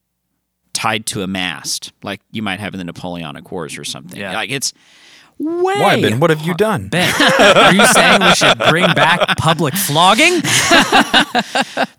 tied 0.82 1.06
to 1.06 1.22
a 1.22 1.28
mast, 1.28 1.92
like 2.04 2.22
you 2.32 2.42
might 2.42 2.60
have 2.60 2.74
in 2.74 2.78
the 2.80 2.84
Napoleonic 2.84 3.52
Wars 3.52 3.78
or 3.78 3.84
something. 3.84 4.20
Yeah. 4.20 4.34
Like 4.34 4.50
it's 4.50 4.74
way 5.38 5.80
Why, 5.80 6.02
Ben? 6.02 6.20
What 6.20 6.30
have 6.32 6.42
you 6.42 6.54
done? 6.56 6.88
Ben, 6.90 7.14
are 7.40 7.74
you 7.74 7.86
saying 7.88 8.22
we 8.22 8.34
should 8.34 8.58
bring 8.70 8.86
back 8.96 9.38
public 9.38 9.74
flogging? 9.76 10.42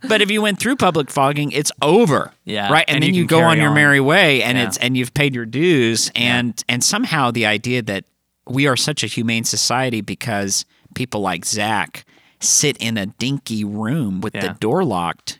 But 0.08 0.20
if 0.20 0.30
you 0.30 0.42
went 0.42 0.58
through 0.58 0.76
public 0.76 1.10
flogging, 1.10 1.52
it's 1.52 1.72
over. 1.80 2.32
Yeah, 2.44 2.70
Right. 2.70 2.84
And, 2.88 2.96
and 2.96 3.02
then 3.04 3.14
you 3.14 3.22
you, 3.22 3.26
go 3.26 3.38
carry 3.38 3.50
on 3.52 3.58
your 3.58 3.68
on. 3.68 3.74
merry 3.74 4.00
way 4.00 4.42
and 4.42 4.58
Yeah. 4.58 4.66
it's 4.66 4.76
and 4.78 4.96
you've 4.96 5.14
paid 5.14 5.34
your 5.34 5.46
dues 5.46 6.10
and 6.14 6.62
and 6.68 6.82
somehow 6.84 7.30
the 7.30 7.46
idea 7.46 7.82
that 7.82 8.04
we 8.46 8.66
are 8.66 8.76
such 8.76 9.02
a 9.04 9.06
humane 9.06 9.44
society 9.44 10.00
because 10.00 10.66
people 10.94 11.20
like 11.20 11.44
Zach 11.44 12.04
sit 12.40 12.76
in 12.78 12.98
a 12.98 13.06
dinky 13.06 13.64
room 13.64 14.20
with 14.20 14.32
the 14.34 14.56
door 14.60 14.84
locked. 14.84 15.38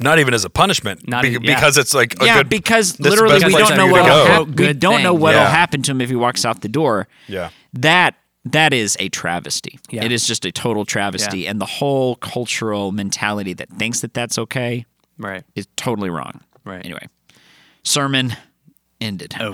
Not 0.00 0.18
even 0.18 0.34
as 0.34 0.44
a 0.44 0.50
punishment, 0.50 1.06
Not 1.08 1.22
be- 1.22 1.28
even- 1.30 1.42
yeah. 1.44 1.54
because 1.54 1.76
it's 1.78 1.94
like 1.94 2.20
a 2.22 2.26
yeah, 2.26 2.36
good, 2.38 2.48
because 2.48 2.94
this 2.94 3.12
is 3.12 3.18
the 3.18 3.24
literally 3.24 3.34
best 3.40 3.46
we 3.46 3.52
place 3.52 3.68
don't 3.68 3.70
for 3.72 3.76
know 3.76 3.86
you 3.86 3.92
what 3.92 4.02
to 4.02 4.08
go. 4.08 4.24
hap- 4.26 4.46
we 4.46 4.52
Good 4.54 4.80
don't 4.80 5.02
know 5.02 5.12
thing. 5.12 5.20
what'll 5.20 5.40
Yeah. 5.40 5.50
happen 5.50 5.82
to 5.82 5.90
him 5.92 6.00
if 6.00 6.08
he 6.10 6.16
walks 6.16 6.44
out 6.44 6.60
the 6.62 6.68
door. 6.68 7.06
Yeah. 7.28 7.50
That 7.74 8.14
that 8.46 8.72
is 8.72 8.96
a 8.98 9.10
travesty. 9.10 9.78
Yeah. 9.90 10.02
It 10.04 10.12
is 10.12 10.26
just 10.26 10.44
a 10.46 10.50
total 10.52 10.86
travesty, 10.86 11.46
and 11.46 11.60
the 11.60 11.66
whole 11.66 12.16
cultural 12.16 12.90
mentality 12.90 13.52
that 13.52 13.68
thinks 13.70 14.00
that 14.00 14.14
that's 14.14 14.38
okay 14.38 14.86
right. 15.18 15.44
is 15.54 15.66
totally 15.76 16.08
wrong. 16.08 16.40
Right. 16.64 16.82
Anyway, 16.84 17.06
sermon 17.82 18.34
ended. 19.00 19.34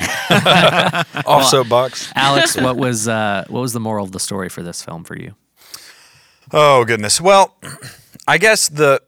Off 1.26 1.44
soapbox. 1.46 2.12
Alex, 2.14 2.56
what 2.56 2.76
was 2.76 3.08
uh, 3.08 3.44
what 3.48 3.60
was 3.60 3.72
the 3.72 3.80
moral 3.80 4.04
of 4.04 4.12
the 4.12 4.20
story 4.20 4.48
for 4.48 4.62
this 4.62 4.82
film 4.82 5.02
for 5.04 5.18
you? 5.18 5.34
Oh 6.52 6.84
goodness. 6.84 7.20
Well, 7.20 7.56
I 8.28 8.38
guess 8.38 8.68
the 8.68 9.02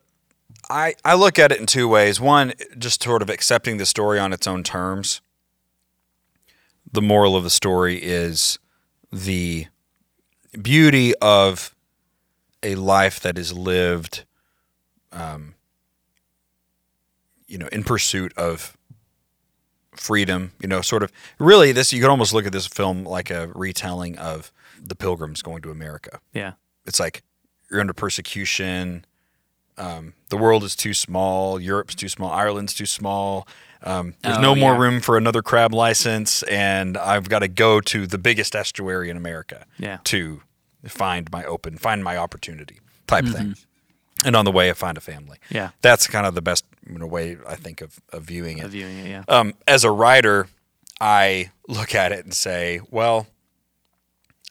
I 0.70 0.94
I 1.04 1.14
look 1.14 1.38
at 1.38 1.52
it 1.52 1.60
in 1.60 1.66
two 1.66 1.88
ways. 1.88 2.20
One, 2.20 2.52
just 2.78 3.02
sort 3.02 3.22
of 3.22 3.30
accepting 3.30 3.78
the 3.78 3.86
story 3.86 4.18
on 4.18 4.32
its 4.32 4.46
own 4.46 4.62
terms. 4.62 5.20
The 6.90 7.02
moral 7.02 7.36
of 7.36 7.44
the 7.44 7.50
story 7.50 7.96
is 8.02 8.58
the 9.12 9.66
beauty 10.60 11.14
of 11.16 11.74
a 12.62 12.74
life 12.74 13.20
that 13.20 13.38
is 13.38 13.52
lived 13.52 14.24
um 15.12 15.54
you 17.46 17.56
know, 17.56 17.68
in 17.68 17.82
pursuit 17.82 18.30
of 18.36 18.76
freedom, 19.92 20.52
you 20.60 20.68
know, 20.68 20.82
sort 20.82 21.02
of 21.02 21.10
really 21.38 21.72
this 21.72 21.92
you 21.92 22.00
could 22.00 22.10
almost 22.10 22.34
look 22.34 22.46
at 22.46 22.52
this 22.52 22.66
film 22.66 23.04
like 23.04 23.30
a 23.30 23.48
retelling 23.54 24.18
of 24.18 24.52
the 24.80 24.94
pilgrims 24.94 25.42
going 25.42 25.62
to 25.62 25.70
America 25.70 26.20
Yeah. 26.34 26.52
it's 26.86 27.00
like 27.00 27.22
you're 27.70 27.80
under 27.80 27.92
persecution. 27.94 29.04
Um, 29.78 30.14
the 30.28 30.36
world 30.36 30.64
is 30.64 30.74
too 30.76 30.92
small. 30.94 31.60
Europe's 31.60 31.94
too 31.94 32.08
small. 32.08 32.30
Ireland's 32.32 32.74
too 32.74 32.86
small. 32.86 33.46
Um, 33.82 34.14
there's 34.22 34.38
Oh, 34.38 34.40
no 34.40 34.54
more 34.56 34.72
yeah. 34.72 34.78
room 34.80 35.00
for 35.00 35.16
another 35.16 35.40
crab 35.40 35.72
license, 35.72 36.42
and 36.44 36.96
I've 36.98 37.28
got 37.28 37.38
to 37.40 37.48
go 37.48 37.80
to 37.80 38.06
the 38.06 38.18
biggest 38.18 38.56
estuary 38.56 39.08
in 39.08 39.16
America 39.16 39.64
Yeah. 39.78 39.98
to 40.04 40.42
find 40.86 41.30
my 41.30 41.44
open, 41.44 41.78
find 41.78 42.02
my 42.02 42.16
opportunity 42.16 42.80
type 43.06 43.24
Mm-hmm. 43.24 43.32
thing. 43.34 43.54
And 44.24 44.34
on 44.34 44.44
the 44.44 44.50
way, 44.50 44.68
I 44.68 44.72
find 44.72 44.98
a 44.98 45.00
family. 45.00 45.38
Yeah. 45.48 45.70
That's 45.80 46.08
kind 46.08 46.26
of 46.26 46.34
the 46.34 46.42
best 46.42 46.64
you 46.90 46.98
know, 46.98 47.06
way 47.06 47.36
I 47.46 47.54
think 47.54 47.80
of, 47.80 48.00
of 48.12 48.24
viewing 48.24 48.58
it. 48.58 48.64
Of 48.64 48.72
viewing 48.72 48.98
it, 48.98 49.08
yeah. 49.08 49.22
Um, 49.28 49.54
as 49.68 49.84
a 49.84 49.92
writer, 49.92 50.48
I 51.00 51.50
look 51.68 51.94
at 51.94 52.10
it 52.10 52.24
and 52.24 52.34
say, 52.34 52.80
well, 52.90 53.28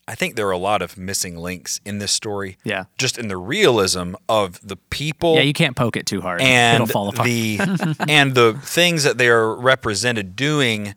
I 0.08 0.16
think 0.16 0.36
there 0.36 0.48
are 0.48 0.52
a 0.52 0.58
lot 0.58 0.82
of 0.82 0.98
missing 0.98 1.36
links 1.38 1.82
in 1.84 1.98
this 1.98 2.14
story. 2.14 2.58
Yeah. 2.64 2.86
Just 2.98 3.18
in 3.18 3.28
the 3.28 3.36
realism 3.38 4.14
of 4.30 4.66
the 4.66 4.78
people 4.78 5.36
Yeah, 5.36 5.42
you 5.42 5.54
can't 5.54 5.76
poke 5.76 5.98
it 5.98 6.06
too 6.06 6.22
hard. 6.22 6.42
and 6.42 6.76
It'll 6.76 6.88
fall 6.88 7.10
apart. 7.10 7.26
the 7.26 7.60
and 8.08 8.34
the 8.34 8.54
things 8.62 9.04
that 9.04 9.18
they 9.18 9.28
are 9.28 9.54
represented 9.54 10.36
doing 10.36 10.96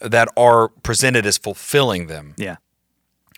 that 0.00 0.28
are 0.36 0.68
presented 0.68 1.24
as 1.24 1.38
fulfilling 1.38 2.06
them 2.08 2.34
yeah. 2.36 2.56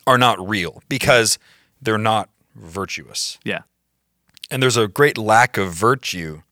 are 0.07 0.19
not 0.19 0.45
real 0.47 0.83
because 0.89 1.39
they're 1.81 1.99
not 1.99 2.29
virtuous. 2.57 3.39
Yeah. 3.45 3.61
And 4.51 4.63
there's 4.63 4.77
a 4.77 4.89
great 4.89 5.17
lack 5.19 5.57
of 5.57 5.73
virtue 5.73 6.43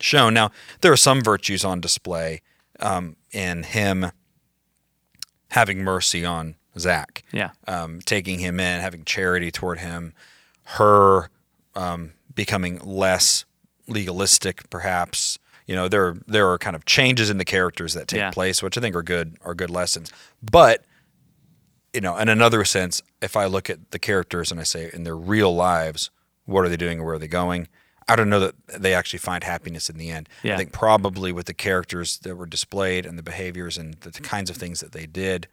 shown. 0.00 0.34
Now, 0.34 0.50
there 0.80 0.92
are 0.92 0.96
some 0.96 1.22
virtues 1.22 1.64
on 1.64 1.80
display 1.80 2.40
um, 2.80 3.16
in 3.32 3.62
him 3.62 4.10
having 5.50 5.78
mercy 5.84 6.24
on 6.24 6.56
Zach, 6.78 7.22
Yeah. 7.32 7.50
um, 7.68 8.00
taking 8.04 8.38
him 8.38 8.58
in, 8.60 8.80
having 8.80 9.04
charity 9.04 9.50
toward 9.50 9.78
him, 9.78 10.12
her 10.64 11.30
um, 11.74 12.12
becoming 12.34 12.78
less 12.78 13.44
legalistic, 13.86 14.68
perhaps. 14.70 15.38
You 15.66 15.74
know, 15.74 15.88
there 15.88 16.16
there 16.26 16.48
are 16.50 16.58
kind 16.58 16.76
of 16.76 16.84
changes 16.84 17.30
in 17.30 17.38
the 17.38 17.44
characters 17.44 17.94
that 17.94 18.08
take 18.08 18.18
Yeah. 18.18 18.30
place, 18.30 18.62
which 18.62 18.76
I 18.76 18.80
think 18.80 18.94
are 18.96 19.02
good 19.02 19.36
are 19.42 19.54
good 19.54 19.70
lessons. 19.70 20.12
But 20.42 20.84
you 21.92 22.00
know, 22.00 22.16
in 22.16 22.28
another 22.28 22.64
sense, 22.64 23.00
if 23.22 23.36
I 23.36 23.46
look 23.46 23.70
at 23.70 23.92
the 23.92 23.98
characters 23.98 24.50
and 24.50 24.58
I 24.60 24.64
say 24.64 24.90
in 24.92 25.04
their 25.04 25.16
real 25.16 25.54
lives, 25.54 26.10
what 26.44 26.64
are 26.64 26.68
they 26.68 26.76
doing 26.76 26.98
and 26.98 27.06
where 27.06 27.14
are 27.14 27.18
they 27.20 27.28
going? 27.28 27.68
I 28.08 28.16
don't 28.16 28.28
know 28.28 28.40
that 28.40 28.54
they 28.68 28.92
actually 28.92 29.20
find 29.20 29.44
happiness 29.44 29.88
in 29.88 29.96
the 29.96 30.10
end. 30.10 30.28
Yeah. 30.42 30.54
I 30.54 30.56
think 30.58 30.72
probably 30.72 31.32
with 31.32 31.46
the 31.46 31.54
characters 31.54 32.18
that 32.18 32.36
were 32.36 32.46
displayed 32.46 33.06
and 33.06 33.16
the 33.18 33.22
behaviors 33.22 33.78
and 33.78 33.94
the, 34.00 34.10
the 34.10 34.20
kinds 34.20 34.50
of 34.50 34.56
things 34.56 34.80
that 34.80 34.92
they 34.92 35.06
did, 35.06 35.46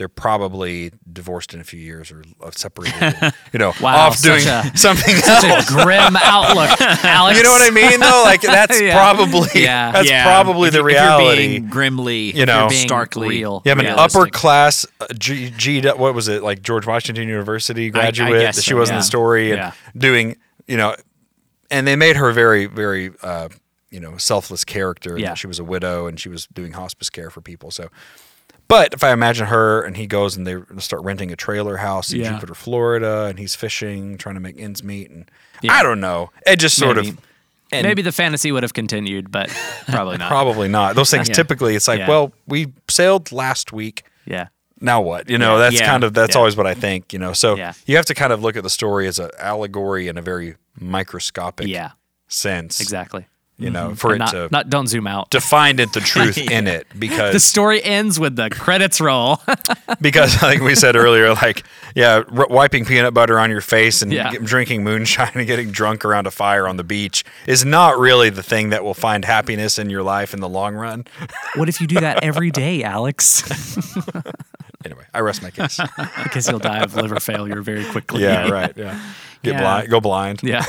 they're 0.00 0.08
probably 0.08 0.90
divorced 1.12 1.52
in 1.52 1.60
a 1.60 1.64
few 1.64 1.78
years 1.78 2.10
or 2.10 2.24
uh, 2.42 2.50
separated. 2.52 3.34
you 3.52 3.58
know, 3.58 3.74
Wow, 3.82 4.06
off 4.08 4.22
doing 4.22 4.40
a- 4.46 4.72
something 4.74 5.14
Such 5.16 5.44
else. 5.44 5.68
a 5.70 5.72
grim 5.72 6.16
outlook, 6.16 6.80
Alex. 7.04 7.36
You 7.36 7.44
know 7.44 7.50
what 7.50 7.60
I 7.60 7.70
mean? 7.70 8.00
Though, 8.00 8.22
like 8.24 8.40
that's 8.40 8.80
Yeah. 8.80 8.94
probably 8.96 9.62
Yeah. 9.62 9.92
that's 9.92 10.08
Yeah, 10.08 10.24
probably 10.24 10.68
if 10.68 10.72
the 10.72 10.78
you- 10.80 10.86
if 10.88 10.92
you're 10.92 11.00
reality. 11.02 11.46
being 11.48 11.66
grimly, 11.68 12.34
You 12.34 12.46
know. 12.46 12.68
Being 12.70 12.86
starkly 12.88 13.28
real. 13.28 13.60
You 13.66 13.68
have 13.68 13.78
an 13.78 13.84
realistic. 13.84 14.20
upper 14.22 14.30
class 14.30 14.86
uh, 15.02 15.06
G, 15.18 15.50
G, 15.50 15.82
what 15.82 16.14
was 16.14 16.28
it 16.28 16.42
like 16.42 16.62
George 16.62 16.86
Washington 16.86 17.28
University 17.28 17.90
graduate 17.90 18.40
guess 18.40 18.56
that 18.56 18.62
she 18.62 18.70
so, 18.70 18.76
was 18.76 18.88
in 18.88 18.96
the 18.96 19.02
story 19.02 19.50
and 19.50 19.58
Yeah. 19.58 19.72
doing 19.96 20.36
you 20.66 20.78
know, 20.78 20.96
and 21.70 21.86
they 21.86 21.94
made 21.96 22.16
her 22.16 22.32
very 22.32 22.64
very 22.64 23.10
uh, 23.22 23.48
you 23.90 24.00
know 24.00 24.16
selfless 24.16 24.64
character. 24.64 25.18
Yeah. 25.18 25.34
she 25.34 25.46
was 25.46 25.58
a 25.58 25.64
widow 25.64 26.06
and 26.06 26.18
she 26.18 26.30
was 26.30 26.46
doing 26.46 26.72
hospice 26.72 27.10
care 27.10 27.28
for 27.28 27.40
people. 27.42 27.70
So, 27.70 27.88
but 28.70 28.94
if 28.94 29.04
I 29.04 29.12
imagine 29.12 29.48
her 29.48 29.82
and 29.82 29.96
he 29.98 30.06
goes 30.06 30.34
and 30.36 30.46
they 30.46 30.56
start 30.78 31.02
renting 31.04 31.30
a 31.30 31.36
trailer 31.36 31.76
house 31.76 32.10
in 32.12 32.20
Yeah. 32.20 32.32
Jupiter, 32.32 32.54
Florida, 32.54 33.24
and 33.26 33.38
he's 33.38 33.54
fishing, 33.54 34.16
trying 34.16 34.36
to 34.36 34.40
make 34.40 34.58
ends 34.58 34.82
meet, 34.82 35.10
and 35.10 35.30
I 35.68 35.82
don't 35.82 36.00
know, 36.00 36.30
it 36.46 36.56
just 36.56 36.76
sort 36.78 36.96
Maybe. 36.96 37.08
of. 37.10 37.18
And 37.72 37.86
Maybe 37.86 38.02
the 38.02 38.10
fantasy 38.10 38.50
would 38.50 38.64
have 38.64 38.72
continued, 38.74 39.30
but 39.30 39.48
probably 39.88 40.16
not. 40.16 40.28
Probably 40.28 40.68
not. 40.68 40.96
Those 40.96 41.10
things 41.10 41.28
Yeah. 41.28 41.34
typically, 41.34 41.76
it's 41.76 41.86
like, 41.86 42.00
Yeah. 42.00 42.08
well, 42.08 42.32
we 42.48 42.72
sailed 42.88 43.30
last 43.30 43.72
week. 43.72 44.02
Yeah. 44.24 44.48
Now 44.80 45.00
what? 45.02 45.28
You 45.30 45.38
know, 45.38 45.58
that's 45.58 45.78
Yeah. 45.78 45.86
kind 45.86 46.02
of 46.02 46.14
that's 46.14 46.34
Yeah. 46.34 46.38
always 46.38 46.56
what 46.56 46.66
I 46.66 46.74
think. 46.74 47.12
You 47.12 47.18
know, 47.20 47.32
so 47.32 47.56
Yeah. 47.56 47.74
you 47.86 47.94
have 47.96 48.06
to 48.06 48.14
kind 48.14 48.32
of 48.32 48.42
look 48.42 48.56
at 48.56 48.62
the 48.64 48.70
story 48.70 49.06
as 49.06 49.18
an 49.20 49.30
allegory 49.38 50.08
in 50.08 50.16
a 50.18 50.22
very 50.22 50.56
microscopic 50.80 51.68
Yeah. 51.68 51.90
sense. 52.28 52.80
Exactly. 52.80 53.26
You 53.60 53.68
know, 53.70 53.88
mm-hmm. 53.88 53.94
for 53.94 54.12
And 54.14 54.16
it 54.16 54.18
not, 54.24 54.30
to 54.32 54.48
not 54.50 54.70
don't 54.70 54.86
zoom 54.88 55.06
out. 55.06 55.30
to 55.32 55.40
find 55.40 55.78
it 55.80 55.92
the 55.92 56.00
truth 56.12 56.38
in 56.38 56.66
it 56.66 56.86
because 56.98 57.34
the 57.34 57.40
story 57.40 57.82
ends 57.84 58.18
with 58.18 58.34
the 58.34 58.48
credits 58.48 59.00
roll. 59.02 59.38
because 60.00 60.42
like 60.42 60.60
we 60.60 60.74
said 60.74 60.96
earlier, 60.96 61.34
like 61.34 61.62
yeah, 61.94 62.22
r- 62.32 62.46
wiping 62.48 62.86
peanut 62.86 63.12
butter 63.12 63.38
on 63.38 63.50
your 63.50 63.60
face 63.60 64.00
and 64.00 64.10
Yeah. 64.12 64.32
drinking 64.42 64.82
moonshine 64.82 65.32
and 65.34 65.46
getting 65.46 65.70
drunk 65.72 66.04
around 66.06 66.26
a 66.26 66.30
fire 66.30 66.66
on 66.66 66.78
the 66.78 66.84
beach 66.84 67.22
is 67.46 67.62
not 67.64 67.98
really 67.98 68.30
the 68.30 68.42
thing 68.42 68.70
that 68.70 68.82
will 68.82 68.94
find 68.94 69.24
happiness 69.26 69.78
in 69.78 69.90
your 69.90 70.02
life 70.02 70.32
in 70.32 70.40
the 70.40 70.48
long 70.48 70.74
run. 70.74 71.04
what 71.54 71.68
if 71.68 71.80
you 71.82 71.86
do 71.86 72.00
that 72.00 72.24
every 72.24 72.50
day, 72.50 72.82
Alex? 72.82 73.42
Anyway, 74.86 75.04
I 75.12 75.20
rest 75.20 75.42
my 75.42 75.50
case. 75.50 75.78
because 76.22 76.48
you'll 76.48 76.58
die 76.58 76.78
of 76.82 76.94
liver 76.96 77.20
failure 77.20 77.60
very 77.60 77.84
quickly. 77.84 78.22
yeah, 78.22 78.48
right. 78.48 78.72
Yeah, 78.74 78.98
get 79.42 79.52
Yeah. 79.54 79.60
blind, 79.60 79.90
go 79.90 80.00
blind. 80.00 80.40
Yeah. 80.42 80.64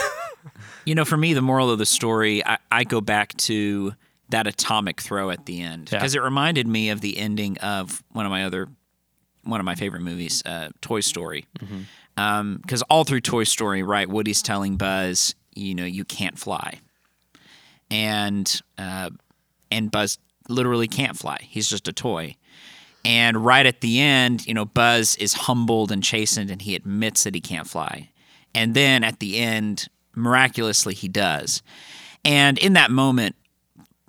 You 0.85 0.95
know, 0.95 1.05
for 1.05 1.17
me, 1.17 1.33
the 1.33 1.41
moral 1.41 1.69
of 1.69 1.77
the 1.79 1.85
story, 1.85 2.45
I, 2.45 2.57
I 2.71 2.83
go 2.83 3.01
back 3.01 3.35
to 3.37 3.93
that 4.29 4.47
atomic 4.47 5.01
throw 5.01 5.29
at 5.29 5.45
the 5.45 5.61
end 5.61 5.89
Yeah. 5.91 5.99
because 5.99 6.15
it 6.15 6.21
reminded 6.21 6.67
me 6.67 6.89
of 6.89 7.01
the 7.01 7.17
ending 7.17 7.57
of 7.59 8.01
one 8.11 8.25
of 8.25 8.29
my 8.31 8.45
other, 8.45 8.67
one 9.43 9.59
of 9.59 9.65
my 9.65 9.75
favorite 9.75 10.01
movies, 10.01 10.41
uh, 10.45 10.69
Toy 10.81 11.01
Story. 11.01 11.45
Because 12.15 12.81
all 12.89 13.03
through 13.03 13.21
Toy 13.21 13.43
Story, 13.43 13.83
right, 13.83 14.07
Woody's 14.09 14.41
telling 14.41 14.77
Buzz, 14.77 15.35
you 15.55 15.75
know, 15.75 15.85
you 15.85 16.05
can't 16.05 16.37
fly, 16.39 16.79
and 17.89 18.61
uh, 18.77 19.09
and 19.69 19.91
Buzz 19.91 20.17
literally 20.49 20.87
can't 20.87 21.17
fly. 21.17 21.37
He's 21.41 21.67
just 21.69 21.87
a 21.87 21.93
toy. 21.93 22.35
And 23.03 23.43
right 23.43 23.65
at 23.65 23.81
the 23.81 23.99
end, 23.99 24.45
you 24.45 24.53
know, 24.53 24.65
Buzz 24.65 25.15
is 25.15 25.33
humbled 25.33 25.91
and 25.91 26.03
chastened 26.03 26.51
and 26.51 26.61
he 26.61 26.75
admits 26.75 27.23
that 27.23 27.33
he 27.33 27.41
can't 27.41 27.67
fly. 27.67 28.09
And 28.53 28.75
then 28.75 29.03
at 29.03 29.19
the 29.19 29.37
end, 29.37 29.87
miraculously, 30.15 30.93
he 30.93 31.07
does. 31.07 31.61
And 32.23 32.57
in 32.57 32.73
that 32.73 32.91
moment 32.91 33.35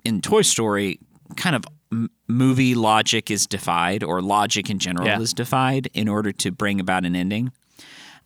in 0.05 0.21
Toy 0.21 0.41
Story, 0.41 0.99
kind 1.37 1.55
of 1.55 1.65
m- 1.91 2.09
movie 2.27 2.75
logic 2.75 3.31
is 3.31 3.47
defied, 3.47 4.03
or 4.03 4.21
logic 4.21 4.69
in 4.69 4.79
general 4.79 5.07
Yeah. 5.07 5.19
is 5.19 5.33
defied 5.33 5.89
in 5.93 6.07
order 6.07 6.31
to 6.31 6.51
bring 6.51 6.79
about 6.79 7.05
an 7.05 7.15
ending. 7.15 7.51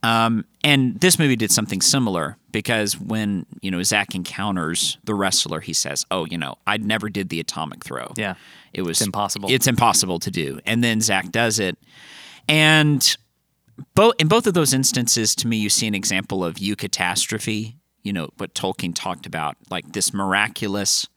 Um, 0.04 0.46
and 0.64 1.00
this 1.00 1.18
movie 1.18 1.36
did 1.36 1.52
something 1.52 1.82
similar 1.82 2.38
because 2.52 3.00
when 3.00 3.46
you 3.62 3.72
know 3.72 3.82
Zach 3.82 4.14
encounters 4.14 4.98
the 5.06 5.16
wrestler, 5.16 5.60
he 5.60 5.74
says, 5.74 6.06
"Oh, 6.12 6.26
you 6.26 6.38
know, 6.38 6.56
I 6.68 6.78
never 6.78 7.10
did 7.10 7.30
the 7.30 7.40
atomic 7.40 7.84
throw. 7.84 8.14
Yeah. 8.16 8.36
it 8.74 8.84
was 8.84 9.02
impossible. 9.02 9.50
It's 9.50 9.66
impossible 9.66 10.20
to 10.20 10.30
do." 10.30 10.60
And 10.68 10.84
then 10.84 11.02
Zach 11.02 11.32
does 11.32 11.58
it, 11.58 11.78
and 12.48 13.18
both 13.96 14.16
in 14.20 14.28
both 14.28 14.48
of 14.48 14.54
those 14.54 14.74
instances, 14.74 15.36
to 15.36 15.48
me, 15.48 15.58
you 15.58 15.70
see 15.70 15.88
an 15.88 15.96
example 15.96 16.44
of 16.44 16.56
eucatastrophe. 16.56 17.76
You 18.04 18.14
know 18.14 18.30
what 18.38 18.54
Tolkien 18.54 18.94
talked 18.96 19.26
about, 19.26 19.58
like 19.70 19.92
this 19.94 20.14
miraculous 20.14 21.08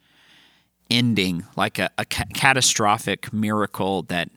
ending, 0.91 1.45
like 1.57 1.79
a, 1.79 1.91
a 1.97 2.05
ca- 2.05 2.25
catastrophic 2.35 3.33
miracle 3.33 4.03
that 4.05 4.29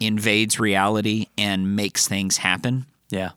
invades 0.00 0.58
reality 0.58 1.26
and 1.38 1.76
makes 1.76 2.08
things 2.08 2.38
happen 2.38 2.84
Yeah. 3.10 3.30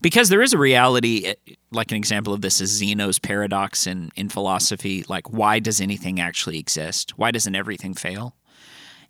because 0.00 0.30
there 0.30 0.40
is 0.40 0.54
a 0.54 0.58
reality 0.58 1.26
eh, 1.26 1.54
like 1.70 1.90
an 1.90 1.98
example 1.98 2.32
of 2.32 2.40
this 2.40 2.62
is 2.62 2.70
zeno's 2.70 3.18
paradox 3.18 3.86
in, 3.86 4.10
in 4.16 4.30
philosophy 4.30 5.04
like 5.10 5.30
why 5.30 5.58
does 5.58 5.78
anything 5.82 6.18
actually 6.18 6.58
exist 6.58 7.18
why 7.18 7.30
doesn't 7.30 7.54
everything 7.54 7.92
fail 7.92 8.34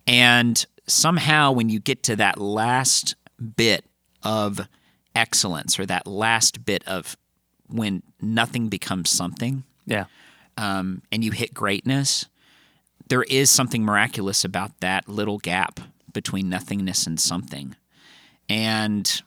and 0.05 0.65
somehow 0.87 1.53
when 1.53 1.69
you 1.69 1.79
get 1.79 2.03
to 2.03 2.17
that 2.17 2.37
last 2.37 3.15
bit 3.55 3.85
of 4.23 4.67
excellence 5.15 5.79
or 5.79 5.85
that 5.85 6.07
last 6.07 6.65
bit 6.65 6.87
of 6.87 7.17
when 7.67 8.03
nothing 8.21 8.67
becomes 8.69 9.09
something 9.09 9.63
Yeah. 9.85 10.05
um, 10.57 11.01
and 11.11 11.23
you 11.23 11.31
hit 11.31 11.53
greatness, 11.53 12.27
there 13.07 13.23
is 13.23 13.49
something 13.49 13.83
miraculous 13.83 14.43
about 14.45 14.79
that 14.79 15.07
little 15.09 15.37
gap 15.37 15.79
between 16.13 16.49
nothingness 16.49 17.07
and 17.07 17.19
something. 17.19 17.75
And 18.49 19.21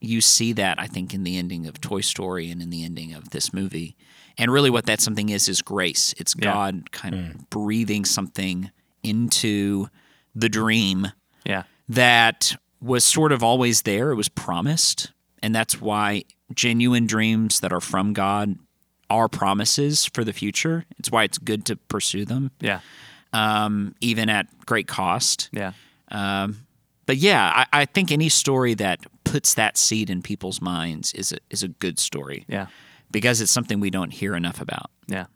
you 0.00 0.20
see 0.20 0.52
that, 0.54 0.78
I 0.80 0.86
think, 0.86 1.12
in 1.12 1.24
the 1.24 1.36
ending 1.36 1.66
of 1.66 1.80
Toy 1.80 2.00
Story 2.00 2.50
and 2.50 2.62
in 2.62 2.70
the 2.70 2.84
ending 2.84 3.12
of 3.14 3.30
this 3.30 3.52
movie. 3.52 3.96
And 4.38 4.50
really, 4.52 4.70
what 4.70 4.86
that 4.86 5.00
something 5.00 5.28
is, 5.28 5.48
is 5.48 5.60
grace. 5.62 6.14
It's 6.18 6.34
Yeah. 6.38 6.52
God 6.52 6.92
kind 6.92 7.14
of 7.14 7.50
breathing 7.50 8.04
something 8.04 8.70
into 9.02 9.88
the 10.34 10.48
dream 10.48 11.08
Yeah. 11.44 11.64
that 11.88 12.56
was 12.80 13.04
sort 13.04 13.32
of 13.32 13.42
always 13.42 13.82
there. 13.82 14.10
It 14.10 14.14
was 14.16 14.28
promised. 14.28 15.12
And 15.42 15.54
that's 15.54 15.80
why 15.80 16.24
genuine 16.54 17.06
dreams 17.06 17.60
that 17.60 17.72
are 17.72 17.80
from 17.80 18.12
God 18.12 18.56
are 19.10 19.28
promises 19.28 20.04
for 20.06 20.24
the 20.24 20.32
future. 20.32 20.84
It's 20.98 21.10
why 21.10 21.24
it's 21.24 21.38
good 21.38 21.64
to 21.66 21.76
pursue 21.76 22.24
them, 22.24 22.50
Yeah. 22.60 22.80
um, 23.32 23.94
even 24.00 24.28
at 24.28 24.46
great 24.66 24.86
cost. 24.86 25.48
Yeah. 25.52 25.72
But 26.10 27.16
yeah, 27.16 27.64
I, 27.72 27.82
I 27.82 27.84
think 27.86 28.12
any 28.12 28.28
story 28.28 28.74
that 28.74 29.00
puts 29.24 29.54
that 29.54 29.78
seed 29.78 30.10
in 30.10 30.20
people's 30.22 30.60
minds 30.60 31.12
is 31.14 31.32
a, 31.32 31.38
is 31.50 31.62
a 31.62 31.68
good 31.68 31.98
story 31.98 32.44
Yeah. 32.48 32.66
because 33.10 33.40
it's 33.40 33.50
something 33.52 33.80
we 33.80 33.90
don't 33.90 34.12
hear 34.12 34.34
enough 34.34 34.60
about. 34.60 34.90
Yeah. 35.06 35.26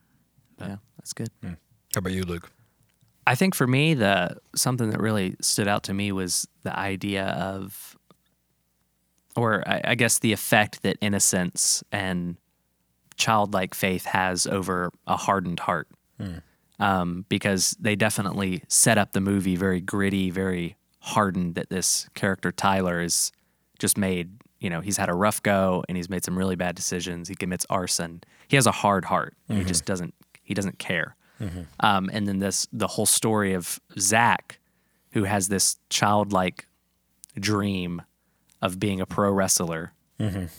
Yeah. 0.60 0.76
That's 0.98 1.12
good. 1.14 1.30
How 1.42 1.56
about 1.96 2.12
you, 2.12 2.24
Luke? 2.24 2.50
I 3.26 3.34
think 3.34 3.54
for 3.54 3.66
me, 3.66 3.94
the 3.94 4.36
something 4.54 4.90
that 4.90 5.00
really 5.00 5.36
stood 5.40 5.68
out 5.68 5.84
to 5.84 5.94
me 5.94 6.10
was 6.12 6.46
the 6.64 6.76
idea 6.76 7.26
of, 7.26 7.96
or 9.36 9.62
I, 9.66 9.80
I 9.84 9.94
guess 9.94 10.18
the 10.18 10.32
effect 10.32 10.82
that 10.82 10.96
innocence 11.00 11.84
and 11.92 12.36
childlike 13.16 13.74
faith 13.74 14.06
has 14.06 14.46
over 14.46 14.90
a 15.06 15.16
hardened 15.16 15.60
heart. 15.60 15.88
Um, 16.78 17.26
because 17.28 17.76
they 17.78 17.94
definitely 17.94 18.64
set 18.66 18.98
up 18.98 19.12
the 19.12 19.20
movie 19.20 19.54
very 19.54 19.80
gritty, 19.80 20.30
very 20.30 20.76
hardened 20.98 21.54
that 21.54 21.70
this 21.70 22.08
character 22.14 22.50
Tyler 22.50 23.00
is 23.00 23.30
just 23.78 23.96
made. 23.96 24.30
You 24.58 24.70
know, 24.70 24.80
he's 24.80 24.96
had 24.96 25.08
a 25.08 25.14
rough 25.14 25.40
go 25.42 25.84
and 25.88 25.96
he's 25.96 26.08
made 26.08 26.24
some 26.24 26.36
really 26.36 26.56
bad 26.56 26.74
decisions. 26.74 27.28
He 27.28 27.34
commits 27.36 27.66
arson. 27.70 28.22
He 28.48 28.56
has 28.56 28.66
a 28.66 28.72
hard 28.72 29.04
heart. 29.04 29.36
He 29.48 29.64
just 29.64 29.84
doesn't. 29.84 30.14
He 30.42 30.54
doesn't 30.54 30.78
care. 30.80 31.14
Um, 31.80 32.10
and 32.12 32.26
then 32.28 32.38
this 32.38 32.66
the 32.72 32.86
whole 32.86 33.06
story 33.06 33.52
of 33.54 33.80
Zach, 33.98 34.58
who 35.12 35.24
has 35.24 35.48
this 35.48 35.76
childlike 35.90 36.66
dream 37.38 38.02
of 38.60 38.78
being 38.78 39.00
a 39.00 39.06
pro 39.06 39.30
wrestler 39.32 39.92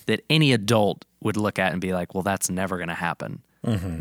that 0.08 0.22
any 0.30 0.52
adult 0.52 1.06
would 1.22 1.38
look 1.38 1.58
at 1.58 1.72
and 1.72 1.80
be 1.80 1.94
like, 1.94 2.14
well, 2.14 2.24
that's 2.24 2.50
never 2.50 2.76
going 2.78 2.90
to 2.90 2.96
happen. 2.96 3.44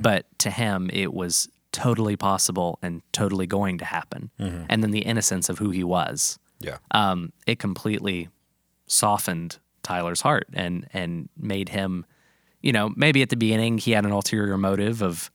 But 0.00 0.26
to 0.38 0.50
him, 0.50 0.90
it 0.92 1.14
was 1.14 1.48
totally 1.70 2.16
possible 2.16 2.78
and 2.82 3.00
totally 3.12 3.46
going 3.46 3.78
to 3.78 3.84
happen. 3.84 4.30
And 4.68 4.82
then 4.82 4.90
the 4.90 5.02
innocence 5.06 5.48
of 5.48 5.58
who 5.58 5.70
he 5.70 5.84
was, 5.84 6.38
Yeah. 6.58 6.78
um, 6.90 7.32
it 7.46 7.60
completely 7.60 8.28
softened 8.88 9.58
Tyler's 9.82 10.20
heart 10.22 10.46
and 10.52 10.86
and 10.92 11.28
made 11.36 11.68
him, 11.70 12.04
you 12.60 12.72
know, 12.72 12.92
maybe 12.96 13.22
at 13.22 13.28
the 13.30 13.36
beginning 13.36 13.78
he 13.78 13.92
had 13.92 14.04
an 14.04 14.10
ulterior 14.12 14.56
motive 14.58 15.00
of 15.02 15.30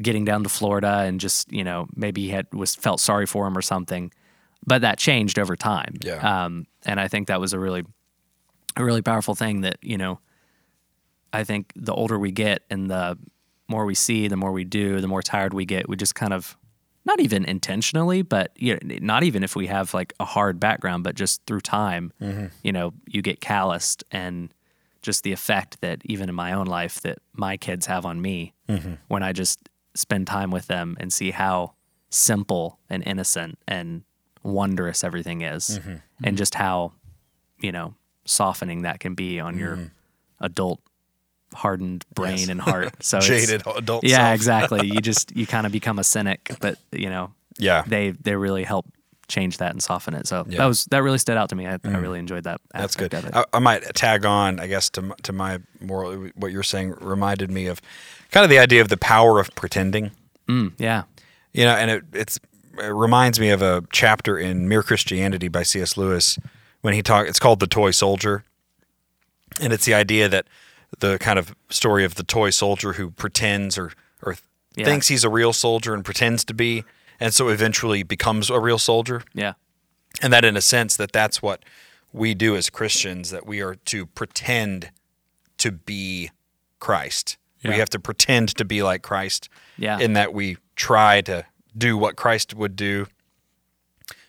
getting 0.00 0.24
down 0.24 0.42
to 0.42 0.48
Florida 0.48 1.00
and 1.00 1.20
just 1.20 1.52
you 1.52 1.64
know 1.64 1.86
maybe 1.94 2.22
he 2.22 2.30
had 2.30 2.52
was 2.52 2.74
felt 2.74 3.00
sorry 3.00 3.26
for 3.26 3.46
him 3.46 3.56
or 3.56 3.62
something, 3.62 4.12
but 4.66 4.82
that 4.82 4.98
changed 4.98 5.38
over 5.38 5.56
time. 5.56 5.94
Yeah. 6.00 6.44
Um, 6.44 6.66
and 6.84 7.00
I 7.00 7.08
think 7.08 7.28
that 7.28 7.40
was 7.40 7.52
a 7.52 7.58
really 7.58 7.84
a 8.76 8.84
really 8.84 9.02
powerful 9.02 9.34
thing 9.34 9.62
that 9.62 9.78
you 9.82 9.98
know 9.98 10.20
I 11.32 11.44
think 11.44 11.72
the 11.76 11.92
older 11.92 12.18
we 12.18 12.30
get 12.30 12.62
and 12.70 12.90
the 12.90 13.18
more 13.68 13.84
we 13.84 13.94
see, 13.94 14.28
the 14.28 14.36
more 14.36 14.52
we 14.52 14.64
do, 14.64 15.00
the 15.00 15.08
more 15.08 15.22
tired 15.22 15.52
we 15.52 15.64
get. 15.64 15.88
We 15.88 15.96
just 15.96 16.14
kind 16.14 16.32
of 16.32 16.56
not 17.04 17.20
even 17.20 17.44
intentionally, 17.44 18.22
but 18.22 18.52
you 18.56 18.74
know, 18.74 18.96
not 19.00 19.22
even 19.22 19.42
if 19.44 19.54
we 19.56 19.66
have 19.68 19.94
like 19.94 20.12
a 20.20 20.24
hard 20.24 20.58
background, 20.58 21.04
but 21.04 21.14
just 21.14 21.40
through 21.46 21.60
time, 21.60 22.12
you 22.62 22.72
know, 22.72 22.92
you 23.06 23.22
get 23.22 23.40
calloused 23.40 24.04
and 24.10 24.52
just 25.02 25.22
the 25.22 25.32
effect 25.32 25.80
that 25.82 26.00
even 26.04 26.28
in 26.28 26.34
my 26.34 26.52
own 26.52 26.66
life 26.66 27.00
that 27.02 27.18
my 27.32 27.56
kids 27.56 27.86
have 27.86 28.04
on 28.04 28.20
me 28.20 28.54
when 29.08 29.22
I 29.22 29.32
just 29.32 29.68
spend 29.96 30.26
time 30.26 30.50
with 30.50 30.66
them 30.66 30.96
and 31.00 31.12
see 31.12 31.30
how 31.30 31.72
simple 32.10 32.78
and 32.88 33.02
innocent 33.06 33.58
and 33.66 34.02
wondrous 34.42 35.02
everything 35.02 35.42
is 35.42 35.78
mm-hmm. 35.78 35.90
and 35.90 36.00
mm-hmm. 36.22 36.36
just 36.36 36.54
how, 36.54 36.92
you 37.60 37.72
know, 37.72 37.94
softening 38.24 38.82
that 38.82 39.00
can 39.00 39.14
be 39.14 39.40
on 39.40 39.58
your 39.58 39.76
mm-hmm. 39.76 40.44
adult 40.44 40.80
hardened 41.54 42.04
brain 42.14 42.38
Yes. 42.38 42.48
and 42.48 42.60
heart. 42.60 42.94
So 43.02 43.20
Jaded 43.20 43.62
adult 43.66 44.04
yeah, 44.04 44.16
self. 44.16 44.34
exactly. 44.34 44.86
You 44.86 45.00
just 45.10 45.34
you 45.36 45.46
kind 45.46 45.66
of 45.66 45.72
become 45.72 45.98
a 45.98 46.04
cynic, 46.04 46.50
but 46.60 46.78
you 46.92 47.08
know 47.08 47.32
Yeah. 47.58 47.82
they 47.86 48.10
they 48.10 48.36
really 48.36 48.64
help 48.64 48.86
change 49.28 49.58
that 49.58 49.72
and 49.72 49.82
soften 49.82 50.14
it. 50.14 50.26
So 50.26 50.44
Yeah. 50.48 50.54
Mm. 50.54 50.56
that 50.58 50.66
was 50.66 50.84
that 50.86 51.02
really 51.02 51.18
stood 51.18 51.36
out 51.36 51.48
to 51.50 51.56
me. 51.56 51.66
I, 51.66 51.78
I 51.84 51.96
really 51.98 52.18
enjoyed 52.18 52.44
that. 52.44 52.60
That's 52.72 52.94
good. 52.96 53.12
Of 53.14 53.24
it. 53.26 53.34
I, 53.34 53.44
I 53.52 53.58
might 53.58 53.82
tag 53.94 54.24
on, 54.24 54.60
I 54.60 54.66
guess, 54.66 54.88
to 54.90 55.14
to 55.22 55.32
my 55.32 55.60
moral. 55.80 56.28
What 56.36 56.52
you're 56.52 56.62
saying 56.62 56.94
reminded 57.00 57.50
me 57.50 57.66
of 57.66 57.80
kind 58.30 58.44
of 58.44 58.50
the 58.50 58.58
idea 58.58 58.80
of 58.82 58.88
the 58.88 58.96
power 58.96 59.40
of 59.40 59.54
pretending. 59.54 60.10
Mm, 60.48 60.72
yeah, 60.78 61.02
You 61.52 61.64
know, 61.64 61.74
and 61.74 61.90
it 61.90 62.04
it's 62.12 62.38
it 62.78 62.92
reminds 62.92 63.40
me 63.40 63.50
of 63.50 63.62
a 63.62 63.82
chapter 63.90 64.38
in 64.38 64.68
Mere 64.68 64.82
Christianity 64.82 65.48
by 65.48 65.62
C.S. 65.64 65.96
Lewis 65.96 66.38
when 66.82 66.94
he 66.94 67.02
talk. 67.02 67.26
It's 67.26 67.38
called 67.40 67.58
the 67.58 67.66
Toy 67.66 67.90
Soldier, 67.90 68.44
and 69.60 69.72
it's 69.72 69.84
the 69.86 69.94
idea 69.94 70.28
that 70.28 70.46
the 71.00 71.18
kind 71.18 71.38
of 71.38 71.54
story 71.68 72.04
of 72.04 72.14
the 72.14 72.22
toy 72.22 72.50
soldier 72.50 72.92
who 72.94 73.10
pretends 73.10 73.76
or 73.76 73.92
or 74.22 74.36
Yeah. 74.76 74.84
thinks 74.84 75.08
he's 75.08 75.24
a 75.24 75.28
real 75.30 75.52
soldier 75.52 75.94
and 75.94 76.04
pretends 76.04 76.44
to 76.44 76.54
be, 76.54 76.84
and 77.20 77.32
so 77.34 77.48
eventually 77.48 78.02
becomes 78.02 78.50
a 78.50 78.58
real 78.60 78.78
soldier. 78.78 79.22
Yeah, 79.34 79.54
and 80.22 80.32
that 80.32 80.44
in 80.44 80.56
a 80.56 80.60
sense 80.60 80.96
that 80.96 81.12
that's 81.12 81.42
what 81.42 81.62
we 82.12 82.32
do 82.34 82.56
as 82.56 82.70
christians 82.70 83.30
that 83.30 83.46
we 83.46 83.60
are 83.60 83.74
to 83.74 84.06
pretend 84.06 84.90
to 85.58 85.70
be 85.72 86.30
christ. 86.80 87.36
We 87.64 87.78
have 87.78 87.90
to 87.90 87.98
pretend 87.98 88.54
to 88.56 88.64
be 88.64 88.82
like 88.84 89.02
christ 89.02 89.48
Yeah. 89.76 89.98
in 89.98 90.12
that 90.12 90.32
we 90.32 90.56
try 90.76 91.20
to 91.22 91.44
do 91.76 91.96
what 91.98 92.14
christ 92.14 92.54
would 92.54 92.76
do. 92.76 93.06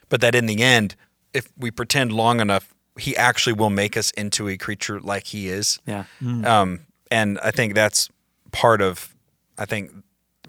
But 0.09 0.21
that 0.21 0.33
in 0.35 0.47
the 0.47 0.63
end 0.63 0.95
if 1.33 1.49
we 1.57 1.69
pretend 1.71 2.11
long 2.11 2.39
enough 2.39 2.73
he 2.97 3.15
actually 3.15 3.53
will 3.53 3.69
make 3.69 3.95
us 3.95 4.09
into 4.11 4.49
a 4.49 4.57
creature 4.57 4.99
like 4.99 5.27
he 5.27 5.49
is. 5.49 5.79
Yeah, 5.85 6.05
um, 6.45 6.79
and 7.11 7.37
I 7.43 7.51
think 7.51 7.75
that's 7.75 8.09
part 8.51 8.81
of, 8.81 9.13
I 9.55 9.65
think 9.65 9.91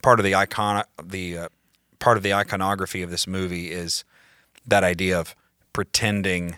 part 0.01 0.18
of 0.18 0.24
the 0.24 0.35
icon, 0.35 0.83
the 1.03 1.37
uh, 1.38 1.48
part 1.98 2.16
of 2.16 2.22
the 2.22 2.32
iconography 2.34 3.02
of 3.02 3.11
this 3.11 3.26
movie 3.26 3.70
is 3.70 4.04
that 4.66 4.84
idea 4.84 5.18
of 5.18 5.34
pretending 5.72 6.56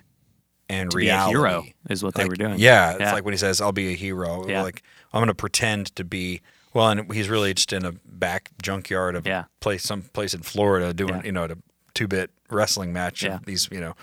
and 0.69 0.91
To 0.91 0.97
be 0.99 1.09
a 1.09 1.13
reality. 1.13 1.33
hero 1.39 1.65
is 1.89 2.03
what 2.03 2.15
they 2.15 2.27
were 2.27 2.37
doing. 2.37 2.59
Yeah, 2.59 2.93
it's 2.93 3.13
like 3.13 3.25
when 3.25 3.33
he 3.35 3.39
says, 3.39 3.61
"I'll 3.61 3.73
be 3.73 3.93
a 3.93 3.97
hero." 3.97 4.47
Yeah. 4.49 4.63
Like 4.63 4.83
I'm 5.13 5.19
going 5.19 5.29
to 5.29 5.35
pretend 5.35 5.95
to 5.97 6.05
be. 6.05 6.41
Well, 6.73 6.89
and 6.89 7.13
he's 7.13 7.29
really 7.29 7.53
just 7.53 7.73
in 7.73 7.85
a 7.85 7.93
back 8.07 8.51
junkyard 8.63 9.17
of 9.17 9.27
Yeah. 9.27 9.45
place, 9.59 9.83
some 9.83 10.03
place 10.03 10.33
in 10.35 10.43
Florida, 10.43 10.95
doing 10.95 11.17
Yeah. 11.17 11.23
you 11.25 11.33
know 11.33 11.45
a 11.45 11.57
two 11.95 12.07
bit 12.07 12.31
wrestling 12.49 12.93
match 12.93 13.23
Yeah. 13.25 13.41
these 13.45 13.69
you 13.73 13.81
know 13.81 13.95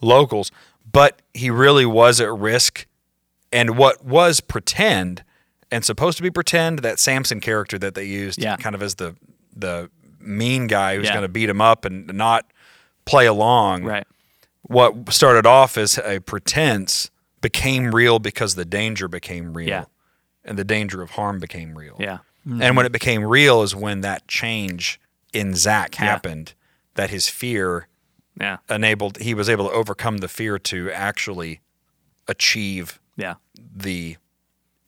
locals. 0.00 0.52
But 0.90 1.22
he 1.32 1.50
really 1.50 1.84
was 1.86 2.20
at 2.20 2.32
risk 2.32 2.86
and 3.52 3.76
what 3.76 4.04
was 4.04 4.40
pretend 4.40 5.24
and 5.72 5.84
supposed 5.84 6.16
to 6.18 6.22
be 6.22 6.30
pretend 6.30 6.80
that 6.80 7.00
Samson 7.00 7.40
character 7.40 7.78
that 7.80 7.94
they 7.96 8.04
used 8.04 8.40
Yeah. 8.40 8.56
kind 8.56 8.76
of 8.76 8.82
as 8.82 8.94
the 8.96 9.16
the 9.56 9.90
mean 10.26 10.66
guy 10.66 10.96
who's 10.96 11.06
Yeah. 11.06 11.12
going 11.12 11.22
to 11.22 11.28
beat 11.28 11.48
him 11.48 11.60
up 11.60 11.84
and 11.84 12.06
not 12.14 12.46
play 13.04 13.26
along 13.26 13.84
right. 13.84 14.06
what 14.62 15.12
started 15.12 15.46
off 15.46 15.76
as 15.76 15.98
a 15.98 16.20
pretense 16.20 17.10
became 17.40 17.94
real 17.94 18.18
because 18.18 18.54
the 18.54 18.64
danger 18.64 19.08
became 19.08 19.52
real 19.54 19.68
Yeah. 19.68 19.84
and 20.44 20.58
the 20.58 20.64
danger 20.64 21.02
of 21.02 21.10
harm 21.10 21.38
became 21.38 21.76
real 21.76 21.96
Yeah, 21.98 22.18
and 22.46 22.76
when 22.76 22.86
it 22.86 22.92
became 22.92 23.24
real 23.24 23.62
is 23.62 23.74
when 23.74 24.00
that 24.02 24.26
change 24.28 24.98
in 25.32 25.54
Zach 25.54 25.94
Yeah. 25.98 26.04
happened 26.06 26.54
that 26.94 27.10
his 27.10 27.28
fear 27.28 27.88
yeah, 28.40 28.56
enabled 28.70 29.18
he 29.18 29.34
was 29.34 29.48
able 29.48 29.68
to 29.68 29.74
overcome 29.74 30.18
the 30.18 30.28
fear 30.28 30.58
to 30.58 30.90
actually 30.90 31.60
achieve 32.26 32.98
yeah. 33.16 33.34
the 33.54 34.16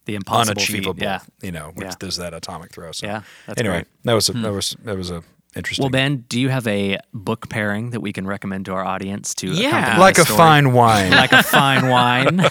The 0.06 0.14
impossible 0.16 0.60
feat. 0.62 0.70
unachievable. 0.70 1.02
Yeah. 1.02 1.20
You 1.42 1.52
know, 1.52 1.72
which 1.74 1.86
Yeah. 1.86 1.94
does 1.98 2.16
that 2.16 2.32
atomic 2.34 2.72
throw. 2.72 2.92
So 2.92 3.06
Yeah, 3.06 3.22
that's 3.46 3.60
anyway, 3.60 3.74
great. 3.80 3.86
Hmm. 3.86 4.08
that 4.08 4.14
was 4.14 4.28
a, 4.28 4.32
that 4.32 4.52
was 4.52 4.76
that 4.84 4.96
was 4.96 5.10
a 5.10 5.22
interesting. 5.54 5.82
Well, 5.84 5.90
Ben, 5.90 6.24
do 6.28 6.38
you 6.40 6.48
have 6.48 6.66
a 6.66 6.98
book 7.12 7.48
pairing 7.48 7.90
that 7.90 8.00
we 8.00 8.12
can 8.12 8.26
recommend 8.26 8.64
to 8.66 8.72
our 8.72 8.84
audience 8.84 9.34
to 9.36 9.48
Yeah. 9.48 9.98
like 9.98 10.18
a 10.18 10.22
story? 10.24 10.36
fine 10.38 10.72
wine. 10.72 11.10
like 11.10 11.32
a 11.32 11.42
fine 11.42 11.88
wine? 11.96 12.40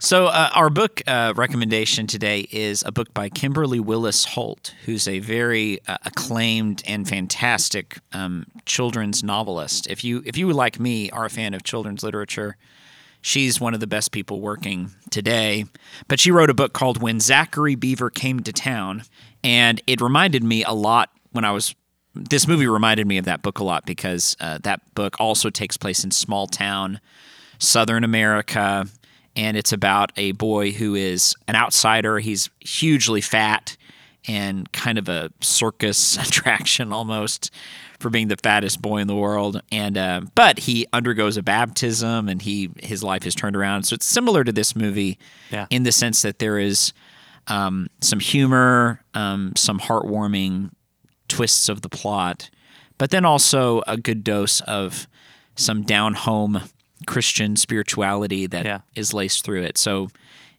So, 0.00 0.26
uh, 0.26 0.50
our 0.54 0.68
book 0.68 1.00
uh, 1.06 1.32
recommendation 1.34 2.06
today 2.06 2.46
is 2.52 2.82
a 2.84 2.92
book 2.92 3.14
by 3.14 3.30
Kimberly 3.30 3.80
Willis 3.80 4.26
Holt, 4.26 4.74
who's 4.84 5.08
a 5.08 5.20
very 5.20 5.78
uh, 5.88 5.96
acclaimed 6.04 6.82
and 6.86 7.08
fantastic 7.08 8.00
um, 8.12 8.44
children's 8.66 9.24
novelist. 9.24 9.86
If 9.86 10.04
you, 10.04 10.22
if 10.26 10.36
you, 10.36 10.52
like 10.52 10.78
me, 10.78 11.08
are 11.10 11.24
a 11.24 11.30
fan 11.30 11.54
of 11.54 11.62
children's 11.62 12.02
literature, 12.02 12.58
she's 13.24 13.58
one 13.58 13.72
of 13.72 13.80
the 13.80 13.86
best 13.86 14.12
people 14.12 14.40
working 14.40 14.90
today. 15.10 15.64
But 16.08 16.20
she 16.20 16.30
wrote 16.30 16.50
a 16.50 16.54
book 16.54 16.74
called 16.74 17.02
When 17.02 17.18
Zachary 17.20 17.74
Beaver 17.74 18.10
Came 18.10 18.40
to 18.40 18.52
Town, 18.52 19.02
and 19.42 19.80
it 19.86 20.00
reminded 20.00 20.44
me 20.44 20.62
a 20.62 20.72
lot 20.72 21.10
when 21.32 21.44
I 21.44 21.50
was. 21.50 21.74
This 22.14 22.46
movie 22.46 22.68
reminded 22.68 23.08
me 23.08 23.18
of 23.18 23.24
that 23.24 23.42
book 23.42 23.58
a 23.58 23.64
lot 23.64 23.86
because 23.86 24.36
uh, 24.38 24.58
that 24.62 24.94
book 24.94 25.16
also 25.18 25.50
takes 25.50 25.76
place 25.76 26.04
in 26.04 26.12
small 26.12 26.46
town 26.46 27.00
Southern 27.58 28.04
America, 28.04 28.86
and 29.34 29.56
it's 29.56 29.72
about 29.72 30.12
a 30.16 30.30
boy 30.32 30.70
who 30.70 30.94
is 30.94 31.34
an 31.48 31.56
outsider. 31.56 32.20
He's 32.20 32.50
hugely 32.60 33.20
fat 33.20 33.76
and 34.26 34.70
kind 34.72 34.98
of 34.98 35.08
a 35.08 35.30
circus 35.40 36.16
attraction 36.28 36.92
almost 36.92 37.50
for 38.00 38.10
being 38.10 38.28
the 38.28 38.36
fattest 38.42 38.82
boy 38.82 38.98
in 38.98 39.06
the 39.06 39.14
world. 39.14 39.60
And 39.72 39.96
uh, 39.96 40.22
but 40.34 40.60
he 40.60 40.86
undergoes 40.92 41.36
a 41.36 41.42
baptism, 41.42 42.28
and 42.28 42.42
he 42.42 42.70
his 42.82 43.02
life 43.02 43.26
is 43.26 43.34
turned 43.34 43.56
around. 43.56 43.84
So 43.84 43.94
it's 43.94 44.06
similar 44.06 44.44
to 44.44 44.52
this 44.52 44.74
movie 44.76 45.18
Yeah. 45.50 45.66
in 45.70 45.82
the 45.84 45.92
sense 45.92 46.22
that 46.22 46.38
there 46.38 46.58
is 46.58 46.92
um, 47.46 47.88
some 48.00 48.20
humor, 48.20 49.02
um, 49.14 49.52
some 49.56 49.78
heartwarming 49.78 50.70
twists 51.28 51.68
of 51.68 51.82
the 51.82 51.88
plot, 51.88 52.48
but 52.98 53.10
then 53.10 53.24
also 53.24 53.82
a 53.86 53.96
good 53.96 54.24
dose 54.24 54.60
of 54.62 55.06
some 55.56 55.82
down 55.82 56.14
home 56.14 56.60
Christian 57.06 57.56
spirituality 57.56 58.46
that 58.46 58.82
is 58.94 59.12
Yeah. 59.12 59.16
laced 59.16 59.44
through 59.44 59.62
it. 59.62 59.76
So 59.78 60.08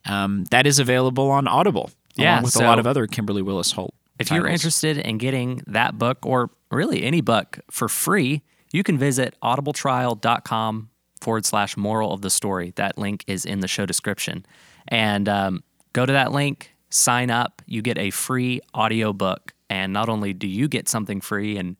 um, 0.05 0.43
that 0.51 0.67
is 0.67 0.77
available 0.79 1.31
on 1.31 1.47
Audible, 1.47 1.89
Yeah, 2.17 2.41
with 2.41 2.55
a 2.55 2.63
lot 2.63 2.79
of 2.79 2.87
other 2.87 3.07
Kimberly 3.07 3.41
Willis 3.41 3.71
Holt. 3.71 3.93
If 4.19 4.31
you're 4.31 4.47
interested 4.47 4.97
in 4.97 5.17
getting 5.17 5.61
that 5.67 5.97
book 5.97 6.25
or 6.25 6.49
really 6.71 7.03
any 7.03 7.21
book 7.21 7.59
for 7.69 7.89
free, 7.89 8.41
you 8.71 8.83
can 8.83 8.97
visit 8.97 9.35
audibletrial.com 9.43 10.89
forward 11.19 11.45
slash 11.45 11.75
moral 11.75 12.13
of 12.13 12.21
the 12.21 12.29
story. 12.29 12.71
That 12.75 12.97
link 12.97 13.23
is 13.27 13.45
in 13.45 13.59
the 13.59 13.67
show 13.67 13.85
description. 13.85 14.45
And 14.87 15.27
um, 15.27 15.63
go 15.93 16.05
to 16.05 16.13
that 16.13 16.31
link, 16.31 16.71
sign 16.89 17.29
up, 17.29 17.61
you 17.65 17.81
get 17.81 17.97
a 17.97 18.11
free 18.11 18.61
audio 18.73 19.11
book. 19.11 19.53
And 19.69 19.91
not 19.91 20.07
only 20.07 20.33
do 20.33 20.47
you 20.47 20.67
get 20.67 20.87
something 20.87 21.19
free 21.19 21.57
and 21.57 21.75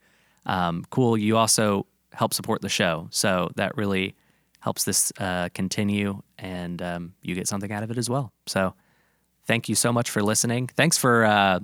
um, 0.46 0.84
cool, 0.90 1.18
you 1.18 1.38
also 1.38 1.86
help 2.14 2.34
support 2.34 2.62
the 2.62 2.70
show. 2.70 3.08
So 3.12 3.52
that 3.56 3.78
really 3.78 4.16
helps 4.60 4.84
this 4.84 5.14
uh, 5.20 5.50
continue, 5.54 6.24
and 6.40 6.82
um, 6.82 7.14
you 7.22 7.36
get 7.36 7.48
something 7.48 7.72
out 7.72 7.84
of 7.84 7.92
it 7.92 8.00
as 8.00 8.10
well. 8.10 8.34
So 8.48 8.74
thank 9.48 9.70
you 9.70 9.76
so 9.76 9.92
much 9.92 10.10
for 10.10 10.22
listening. 10.22 10.68
Thanks 10.68 10.98
for 10.98 11.26
uh, 11.26 11.60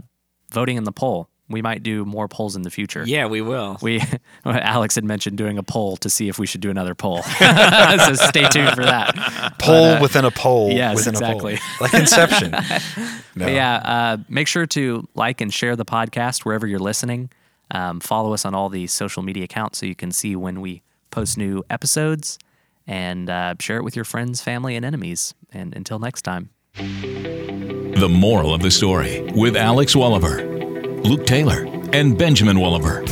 voting 0.52 0.78
in 0.78 0.84
the 0.84 0.92
poll. 0.92 1.28
We 1.52 1.62
might 1.62 1.84
do 1.84 2.06
more 2.06 2.30
polls 2.30 2.56
in 2.56 2.62
the 2.62 2.70
future. 2.70 3.04
Yeah, 3.06 3.26
we 3.26 3.42
will. 3.42 3.78
We 3.82 4.02
Alex 4.46 4.96
had 4.96 5.04
mentioned 5.04 5.38
doing 5.38 5.58
a 5.58 5.64
poll 5.64 5.98
to 5.98 6.10
see 6.10 6.30
if 6.30 6.40
we 6.40 6.48
should 6.48 6.62
do 6.62 6.70
another 6.70 6.96
poll. 6.96 7.22
so 7.40 8.14
stay 8.14 8.48
tuned 8.48 8.74
for 8.74 8.86
that. 8.86 9.56
Poll 9.60 10.00
within 10.02 10.24
a 10.24 10.32
poll. 10.32 10.72
yes, 10.72 10.96
within 10.96 11.14
exactly. 11.14 11.56
A 11.56 11.58
poll. 11.58 11.78
Like 11.82 11.94
Inception. 11.94 12.52
no. 13.36 13.48
Yeah, 13.48 13.76
uh, 13.76 14.18
make 14.30 14.48
sure 14.48 14.66
to 14.68 15.08
like 15.14 15.42
and 15.42 15.54
share 15.54 15.76
the 15.76 15.86
podcast 15.86 16.46
wherever 16.46 16.66
you're 16.66 16.80
listening. 16.80 17.30
Um, 17.70 18.00
follow 18.00 18.34
us 18.34 18.46
on 18.46 18.56
all 18.56 18.70
the 18.70 18.88
social 18.88 19.24
media 19.24 19.44
accounts 19.44 19.80
so 19.80 19.86
you 19.86 19.96
can 19.96 20.12
see 20.12 20.36
when 20.36 20.62
we 20.62 20.84
post 21.10 21.38
new 21.38 21.64
episodes 21.70 22.40
and 22.88 23.30
uh, 23.30 23.56
share 23.60 23.78
it 23.78 23.84
with 23.84 23.96
your 23.96 24.06
friends, 24.06 24.42
family, 24.42 24.76
and 24.76 24.86
enemies. 24.86 25.34
And 25.52 25.76
until 25.76 26.00
next 26.00 26.22
time. 26.24 26.50
The 26.76 28.08
moral 28.10 28.54
of 28.54 28.62
the 28.62 28.72
story 28.72 29.22
with 29.36 29.58
Alex 29.58 29.94
Wolliver, 29.96 30.44
Luke 31.04 31.26
Taylor, 31.26 31.66
and 31.94 32.18
Benjamin 32.18 32.58
Wolliver. 32.60 33.04